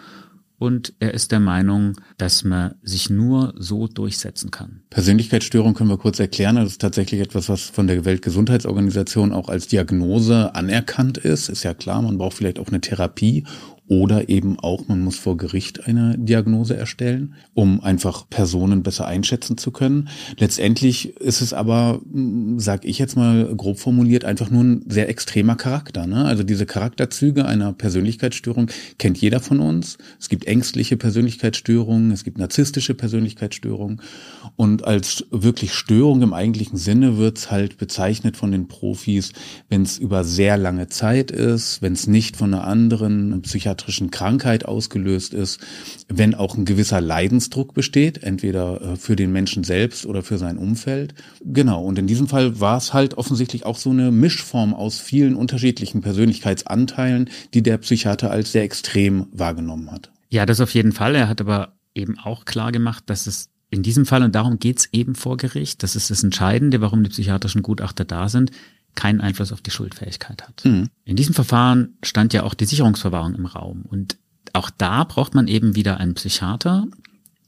[0.62, 4.82] und er ist der Meinung, dass man sich nur so durchsetzen kann.
[4.90, 6.54] Persönlichkeitsstörung können wir kurz erklären.
[6.54, 11.48] Das ist tatsächlich etwas, was von der Weltgesundheitsorganisation auch als Diagnose anerkannt ist.
[11.48, 13.44] Ist ja klar, man braucht vielleicht auch eine Therapie
[13.92, 19.58] oder eben auch, man muss vor Gericht eine Diagnose erstellen, um einfach Personen besser einschätzen
[19.58, 20.08] zu können.
[20.38, 25.10] Letztendlich ist es aber, hm, sag ich jetzt mal grob formuliert, einfach nur ein sehr
[25.10, 26.06] extremer Charakter.
[26.06, 26.24] Ne?
[26.24, 29.98] Also diese Charakterzüge einer Persönlichkeitsstörung kennt jeder von uns.
[30.18, 34.00] Es gibt ängstliche Persönlichkeitsstörungen, es gibt narzisstische Persönlichkeitsstörungen.
[34.56, 39.34] Und als wirklich Störung im eigentlichen Sinne wird's halt bezeichnet von den Profis,
[39.68, 44.10] wenn es über sehr lange Zeit ist, wenn es nicht von einer anderen psychiatrischen psychiatrischen
[44.10, 45.60] Krankheit ausgelöst ist,
[46.08, 50.58] wenn auch ein gewisser Leidensdruck besteht, entweder äh, für den Menschen selbst oder für sein
[50.58, 51.14] Umfeld.
[51.44, 55.34] Genau, und in diesem Fall war es halt offensichtlich auch so eine Mischform aus vielen
[55.34, 60.10] unterschiedlichen Persönlichkeitsanteilen, die der Psychiater als sehr extrem wahrgenommen hat.
[60.30, 61.14] Ja, das auf jeden Fall.
[61.14, 64.88] Er hat aber eben auch klar gemacht, dass es in diesem Fall, und darum geht's
[64.92, 68.50] eben vor Gericht, das ist das Entscheidende, warum die psychiatrischen Gutachter da sind,
[68.94, 70.64] keinen Einfluss auf die Schuldfähigkeit hat.
[70.64, 70.88] Mhm.
[71.04, 73.82] In diesem Verfahren stand ja auch die Sicherungsverwahrung im Raum.
[73.82, 74.18] Und
[74.52, 76.86] auch da braucht man eben wieder einen Psychiater,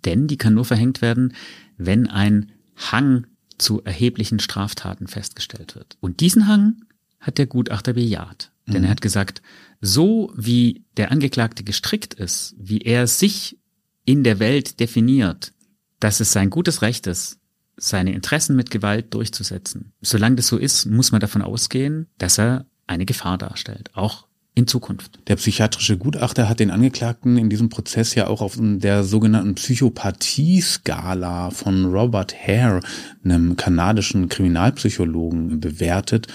[0.04, 1.35] denn die kann nur verhängt werden,
[1.76, 3.26] wenn ein Hang
[3.59, 5.96] zu erheblichen Straftaten festgestellt wird.
[6.00, 6.85] Und diesen Hang
[7.20, 8.50] hat der Gutachter bejaht.
[8.66, 8.85] Denn mhm.
[8.85, 9.42] er hat gesagt,
[9.80, 13.59] so wie der Angeklagte gestrickt ist, wie er sich
[14.04, 15.52] in der Welt definiert,
[16.00, 17.38] dass es sein gutes Recht ist,
[17.77, 19.93] seine Interessen mit Gewalt durchzusetzen.
[20.01, 24.67] Solange das so ist, muss man davon ausgehen, dass er eine Gefahr darstellt, auch in
[24.69, 25.19] Zukunft.
[25.27, 31.51] Der psychiatrische Gutachter hat den Angeklagten in diesem Prozess ja auch auf der sogenannten Psychopathie-Skala
[31.51, 32.81] von Robert Hare,
[33.25, 36.29] einem kanadischen Kriminalpsychologen, bewertet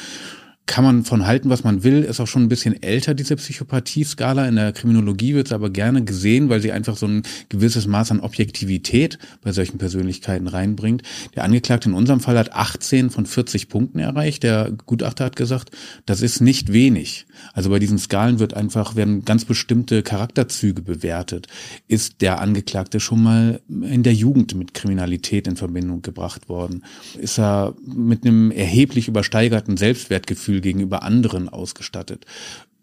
[0.70, 4.48] kann man von halten, was man will, ist auch schon ein bisschen älter, diese Psychopathie-Skala.
[4.48, 8.12] In der Kriminologie wird es aber gerne gesehen, weil sie einfach so ein gewisses Maß
[8.12, 11.02] an Objektivität bei solchen Persönlichkeiten reinbringt.
[11.36, 14.44] Der Angeklagte in unserem Fall hat 18 von 40 Punkten erreicht.
[14.44, 15.72] Der Gutachter hat gesagt,
[16.06, 17.26] das ist nicht wenig.
[17.54, 21.48] Also bei diesen Skalen wird einfach, werden ganz bestimmte Charakterzüge bewertet.
[21.88, 26.84] Ist der Angeklagte schon mal in der Jugend mit Kriminalität in Verbindung gebracht worden?
[27.18, 32.26] Ist er mit einem erheblich übersteigerten Selbstwertgefühl gegenüber anderen ausgestattet?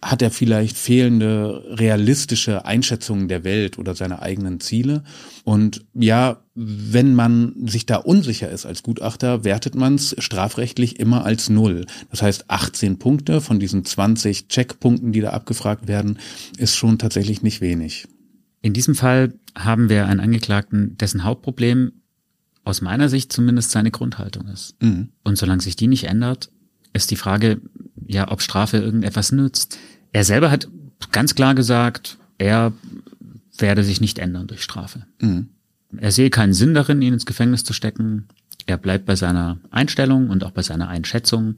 [0.03, 5.03] hat er vielleicht fehlende realistische Einschätzungen der Welt oder seine eigenen Ziele.
[5.43, 11.25] Und ja, wenn man sich da unsicher ist als Gutachter, wertet man es strafrechtlich immer
[11.25, 11.87] als Null.
[12.11, 16.19] Das heißt, 18 Punkte von diesen 20 Checkpunkten, die da abgefragt werden,
[16.59, 18.07] ist schon tatsächlich nicht wenig.
[18.63, 21.93] In diesem Fall haben wir einen Angeklagten, dessen Hauptproblem
[22.65, 24.75] aus meiner Sicht zumindest seine Grundhaltung ist.
[24.83, 25.11] Mhm.
[25.25, 26.51] Und solange sich die nicht ändert,
[26.97, 27.61] ist die Frage,
[28.07, 29.79] ja, ob Strafe irgendetwas nützt.
[30.13, 30.69] Er selber hat
[31.13, 32.73] ganz klar gesagt, er
[33.59, 35.07] werde sich nicht ändern durch Strafe.
[35.21, 35.49] Mhm.
[35.97, 38.27] Er sehe keinen Sinn darin, ihn ins Gefängnis zu stecken.
[38.67, 41.57] Er bleibt bei seiner Einstellung und auch bei seiner Einschätzung.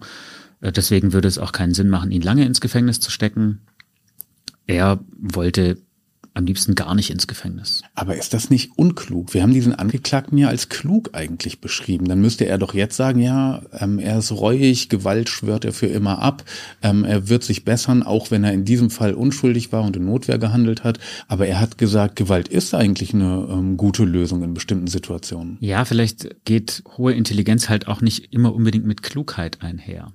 [0.61, 3.61] Äh, deswegen würde es auch keinen Sinn machen, ihn lange ins Gefängnis zu stecken.
[4.67, 5.79] Er wollte
[6.39, 7.83] am liebsten gar nicht ins Gefängnis.
[7.97, 9.35] Aber ist das nicht unklug?
[9.35, 12.07] Wir haben diesen Angeklagten ja als klug eigentlich beschrieben.
[12.07, 15.89] Dann müsste er doch jetzt sagen, ja, ähm, er ist reuig, Gewalt schwört er für
[15.89, 16.45] immer ab,
[16.81, 20.05] ähm, er wird sich bessern, auch wenn er in diesem Fall unschuldig war und in
[20.05, 21.01] Notwehr gehandelt hat.
[21.27, 25.57] Aber er hat gesagt, Gewalt ist eigentlich eine ähm, gute Lösung in bestimmten Situationen.
[25.59, 30.13] Ja, vielleicht geht hohe Intelligenz halt auch nicht immer unbedingt mit Klugheit einher.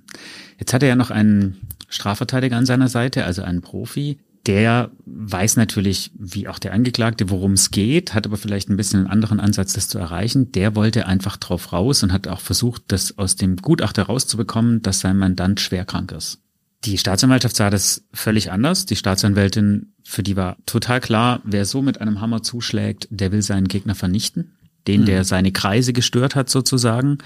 [0.58, 5.56] Jetzt hat er ja noch einen Strafverteidiger an seiner Seite, also einen Profi, der weiß
[5.56, 9.40] natürlich, wie auch der Angeklagte, worum es geht, hat aber vielleicht ein bisschen einen anderen
[9.40, 10.52] Ansatz, das zu erreichen.
[10.52, 15.00] Der wollte einfach drauf raus und hat auch versucht, das aus dem Gutachter rauszubekommen, dass
[15.00, 16.40] sein Mandant schwer krank ist.
[16.84, 18.84] Die Staatsanwaltschaft sah das völlig anders.
[18.84, 23.40] Die Staatsanwältin, für die war total klar, wer so mit einem Hammer zuschlägt, der will
[23.40, 24.52] seinen Gegner vernichten.
[24.86, 25.06] Den, mhm.
[25.06, 27.16] der seine Kreise gestört hat, sozusagen.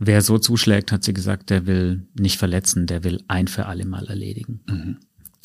[0.00, 3.86] Wer so zuschlägt, hat sie gesagt, der will nicht verletzen, der will ein für alle
[3.86, 4.60] Mal erledigen.
[4.66, 4.96] Mhm.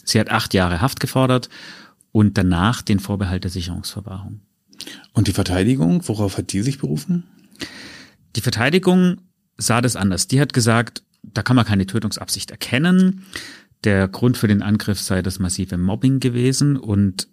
[0.08, 1.49] Sie hat acht Jahre Haft gefordert
[2.12, 4.41] und danach den Vorbehalt der Sicherungsverwahrung.
[5.14, 7.24] Und die Verteidigung, worauf hat die sich berufen?
[8.36, 9.18] Die Verteidigung
[9.58, 10.28] sah das anders.
[10.28, 13.26] Die hat gesagt, da kann man keine Tötungsabsicht erkennen.
[13.84, 17.28] Der Grund für den Angriff sei das massive Mobbing gewesen und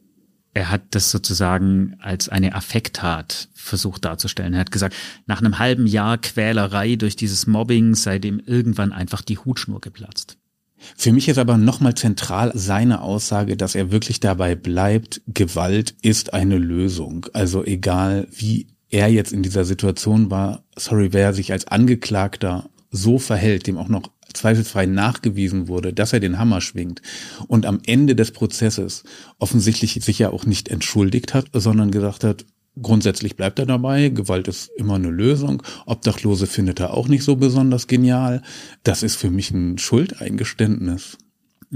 [0.53, 4.55] er hat das sozusagen als eine Affekttat versucht darzustellen.
[4.55, 4.95] Er hat gesagt,
[5.27, 10.39] nach einem halben Jahr Quälerei durch dieses Mobbing sei dem irgendwann einfach die Hutschnur geplatzt.
[10.97, 16.35] Für mich ist aber nochmal zentral seine Aussage, dass er wirklich dabei bleibt, Gewalt ist
[16.35, 17.27] eine Lösung.
[17.33, 23.19] Also egal wie er jetzt in dieser Situation war, sorry, wer sich als Angeklagter so
[23.19, 27.03] verhält, dem auch noch zweifelsfrei nachgewiesen wurde, dass er den Hammer schwingt
[27.47, 29.05] und am Ende des Prozesses
[29.39, 32.45] offensichtlich sich ja auch nicht entschuldigt hat, sondern gesagt hat,
[32.81, 35.63] Grundsätzlich bleibt er dabei, Gewalt ist immer eine Lösung.
[35.87, 38.43] Obdachlose findet er auch nicht so besonders genial.
[38.83, 41.17] Das ist für mich ein Schuldeingeständnis.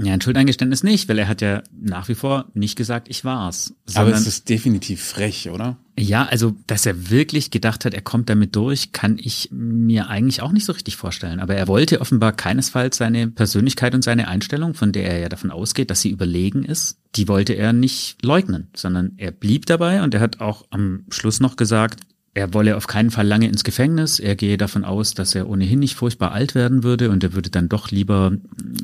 [0.01, 3.73] Ja, ein Schuldeingeständnis nicht, weil er hat ja nach wie vor nicht gesagt, ich war's.
[3.95, 5.75] Aber es ist definitiv frech, oder?
[5.97, 10.41] Ja, also, dass er wirklich gedacht hat, er kommt damit durch, kann ich mir eigentlich
[10.41, 11.41] auch nicht so richtig vorstellen.
[11.41, 15.51] Aber er wollte offenbar keinesfalls seine Persönlichkeit und seine Einstellung, von der er ja davon
[15.51, 20.13] ausgeht, dass sie überlegen ist, die wollte er nicht leugnen, sondern er blieb dabei und
[20.13, 21.99] er hat auch am Schluss noch gesagt,
[22.33, 24.19] er wolle auf keinen Fall lange ins Gefängnis.
[24.19, 27.49] Er gehe davon aus, dass er ohnehin nicht furchtbar alt werden würde und er würde
[27.49, 28.33] dann doch lieber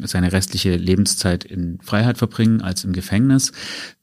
[0.04, 3.52] seine restliche Lebenszeit in Freiheit verbringen als im Gefängnis.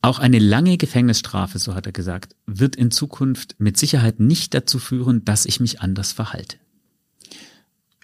[0.00, 4.78] Auch eine lange Gefängnisstrafe, so hat er gesagt, wird in Zukunft mit Sicherheit nicht dazu
[4.78, 6.56] führen, dass ich mich anders verhalte.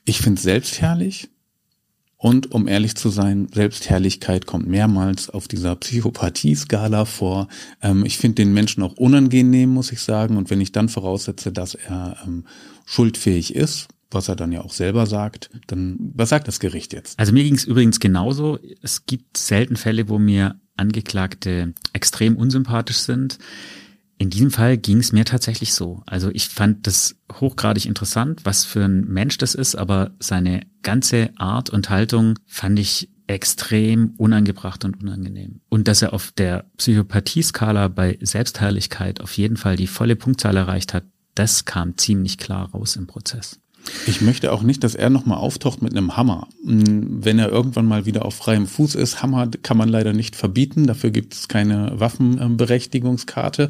[0.05, 1.29] Ich finde es selbstherrlich,
[2.21, 7.47] und um ehrlich zu sein, Selbstherrlichkeit kommt mehrmals auf dieser Psychopathie-Skala vor.
[7.81, 10.37] Ähm, ich finde den Menschen auch unangenehm, muss ich sagen.
[10.37, 12.45] Und wenn ich dann voraussetze, dass er ähm,
[12.87, 17.17] schuldfähig ist, was er dann ja auch selber sagt, dann was sagt das Gericht jetzt?
[17.21, 18.59] Also mir ging es übrigens genauso.
[18.83, 23.39] Es gibt selten Fälle, wo mir Angeklagte extrem unsympathisch sind.
[24.19, 26.03] In diesem Fall ging es mir tatsächlich so.
[26.05, 31.31] Also ich fand das hochgradig interessant, was für ein Mensch das ist, aber seine ganze
[31.37, 35.61] Art und Haltung fand ich extrem unangebracht und unangenehm.
[35.69, 40.95] Und dass er auf der Psychopathie-Skala bei Selbstherrlichkeit auf jeden Fall die volle Punktzahl erreicht
[40.95, 41.05] hat,
[41.35, 43.61] das kam ziemlich klar raus im Prozess.
[44.07, 46.49] Ich möchte auch nicht, dass er nochmal auftaucht mit einem Hammer.
[46.65, 50.37] Hm, wenn er irgendwann mal wieder auf freiem Fuß ist, Hammer kann man leider nicht
[50.37, 53.69] verbieten, dafür gibt es keine Waffenberechtigungskarte.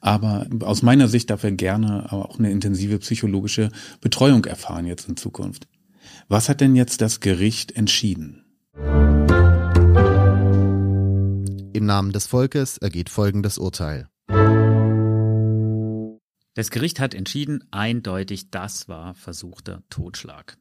[0.00, 5.16] Aber aus meiner Sicht darf er gerne auch eine intensive psychologische Betreuung erfahren jetzt in
[5.16, 5.68] Zukunft.
[6.28, 8.44] Was hat denn jetzt das Gericht entschieden?
[11.72, 14.08] Im Namen des Volkes ergeht folgendes Urteil.
[16.58, 20.58] Das Gericht hat entschieden, eindeutig, das war versuchter Totschlag.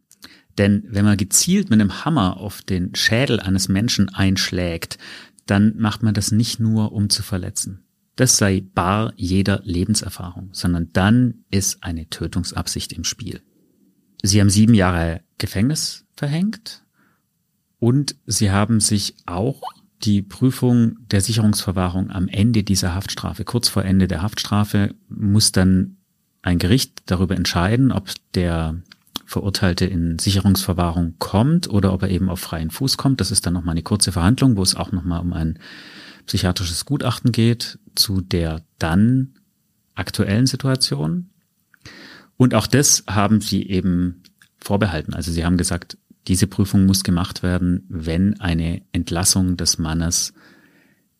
[0.60, 5.00] Denn wenn man gezielt mit einem Hammer auf den Schädel eines Menschen einschlägt,
[5.48, 7.84] dann macht man das nicht nur, um zu verletzen.
[8.16, 13.41] Das sei bar jeder Lebenserfahrung, sondern dann ist eine Tötungsabsicht im Spiel.
[14.22, 16.86] Sie haben sieben Jahre Gefängnis verhängt
[17.80, 19.64] und sie haben sich auch
[20.04, 25.98] die Prüfung der Sicherungsverwahrung am Ende dieser Haftstrafe, kurz vor Ende der Haftstrafe, muss dann
[26.41, 28.82] ein Gericht darüber entscheiden, ob der
[29.26, 33.20] Verurteilte in Sicherungsverwahrung kommt oder ob er eben auf freien Fuß kommt.
[33.20, 35.60] Das ist dann nochmal eine kurze Verhandlung, wo es auch nochmal um ein
[36.28, 39.34] psychiatrisches Gutachten geht zu der dann
[39.95, 41.30] aktuellen Situation.
[42.38, 44.24] Und auch das haben sie eben
[44.60, 45.14] vorbehalten.
[45.14, 50.34] Also sie haben gesagt, diese Prüfung muss gemacht werden, wenn eine Entlassung des Mannes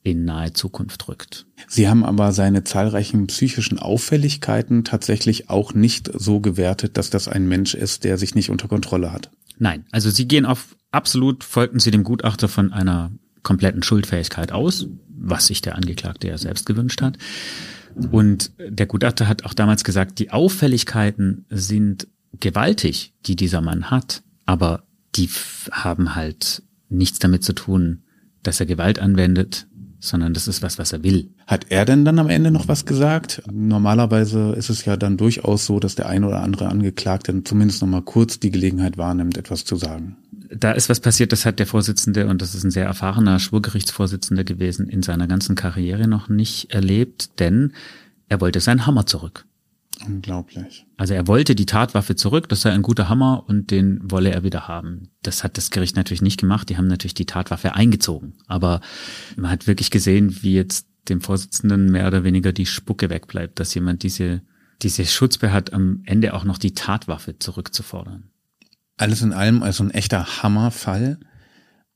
[0.03, 1.45] in nahe Zukunft rückt.
[1.68, 7.47] Sie haben aber seine zahlreichen psychischen Auffälligkeiten tatsächlich auch nicht so gewertet, dass das ein
[7.47, 9.30] Mensch ist, der sich nicht unter Kontrolle hat.
[9.60, 13.12] Nein, also Sie gehen auf absolut, folgten Sie dem Gutachter von einer
[13.43, 17.18] kompletten Schuldfähigkeit aus, was sich der Angeklagte ja selbst gewünscht hat.
[18.12, 22.08] Und der Gutachter hat auch damals gesagt, die Auffälligkeiten sind
[22.39, 24.87] gewaltig, die dieser Mann hat, aber
[25.18, 25.30] die
[25.72, 28.03] haben halt nichts damit zu tun,
[28.43, 29.68] dass er Gewalt anwendet,
[29.99, 31.32] sondern das ist was, was er will.
[31.47, 33.41] Hat er denn dann am Ende noch was gesagt?
[33.51, 37.89] Normalerweise ist es ja dann durchaus so, dass der ein oder andere Angeklagte zumindest noch
[37.89, 40.18] mal kurz die Gelegenheit wahrnimmt, etwas zu sagen.
[40.49, 44.43] Da ist was passiert, das hat der Vorsitzende, und das ist ein sehr erfahrener Schwurgerichtsvorsitzender
[44.43, 47.74] gewesen, in seiner ganzen Karriere noch nicht erlebt, denn
[48.30, 49.45] er wollte seinen Hammer zurück.
[50.06, 50.86] Unglaublich.
[50.98, 54.43] Also er wollte die Tatwaffe zurück, das sei ein guter Hammer und den wolle er
[54.43, 55.10] wieder haben.
[55.24, 58.34] Das hat das Gericht natürlich nicht gemacht, die haben natürlich die Tatwaffe eingezogen.
[58.48, 58.82] Aber
[59.36, 63.74] man hat wirklich gesehen, wie jetzt dem Vorsitzenden mehr oder weniger die Spucke wegbleibt, dass
[63.74, 64.41] jemand diese,
[64.82, 68.30] diese Schutzbe hat, am Ende auch noch die Tatwaffe zurückzufordern.
[68.98, 71.20] Alles in allem also ein echter Hammerfall.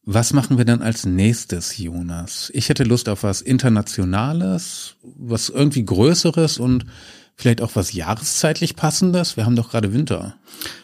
[0.03, 2.51] Was machen wir dann als nächstes, Jonas?
[2.55, 6.85] Ich hätte Lust auf was Internationales, was irgendwie Größeres und
[7.41, 9.35] Vielleicht auch was jahreszeitlich passendes?
[9.35, 10.35] Wir haben doch gerade Winter.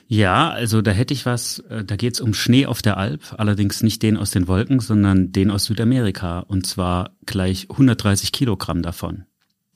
[0.07, 3.83] Ja, also da hätte ich was, äh, da geht's um Schnee auf der Alp, allerdings
[3.83, 9.25] nicht den aus den Wolken, sondern den aus Südamerika und zwar gleich 130 Kilogramm davon.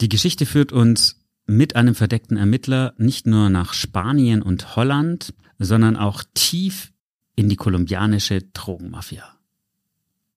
[0.02, 5.96] Die Geschichte führt uns mit einem verdeckten Ermittler nicht nur nach Spanien und Holland, sondern
[5.96, 6.94] auch tief
[7.36, 9.26] in die kolumbianische Drogenmafia.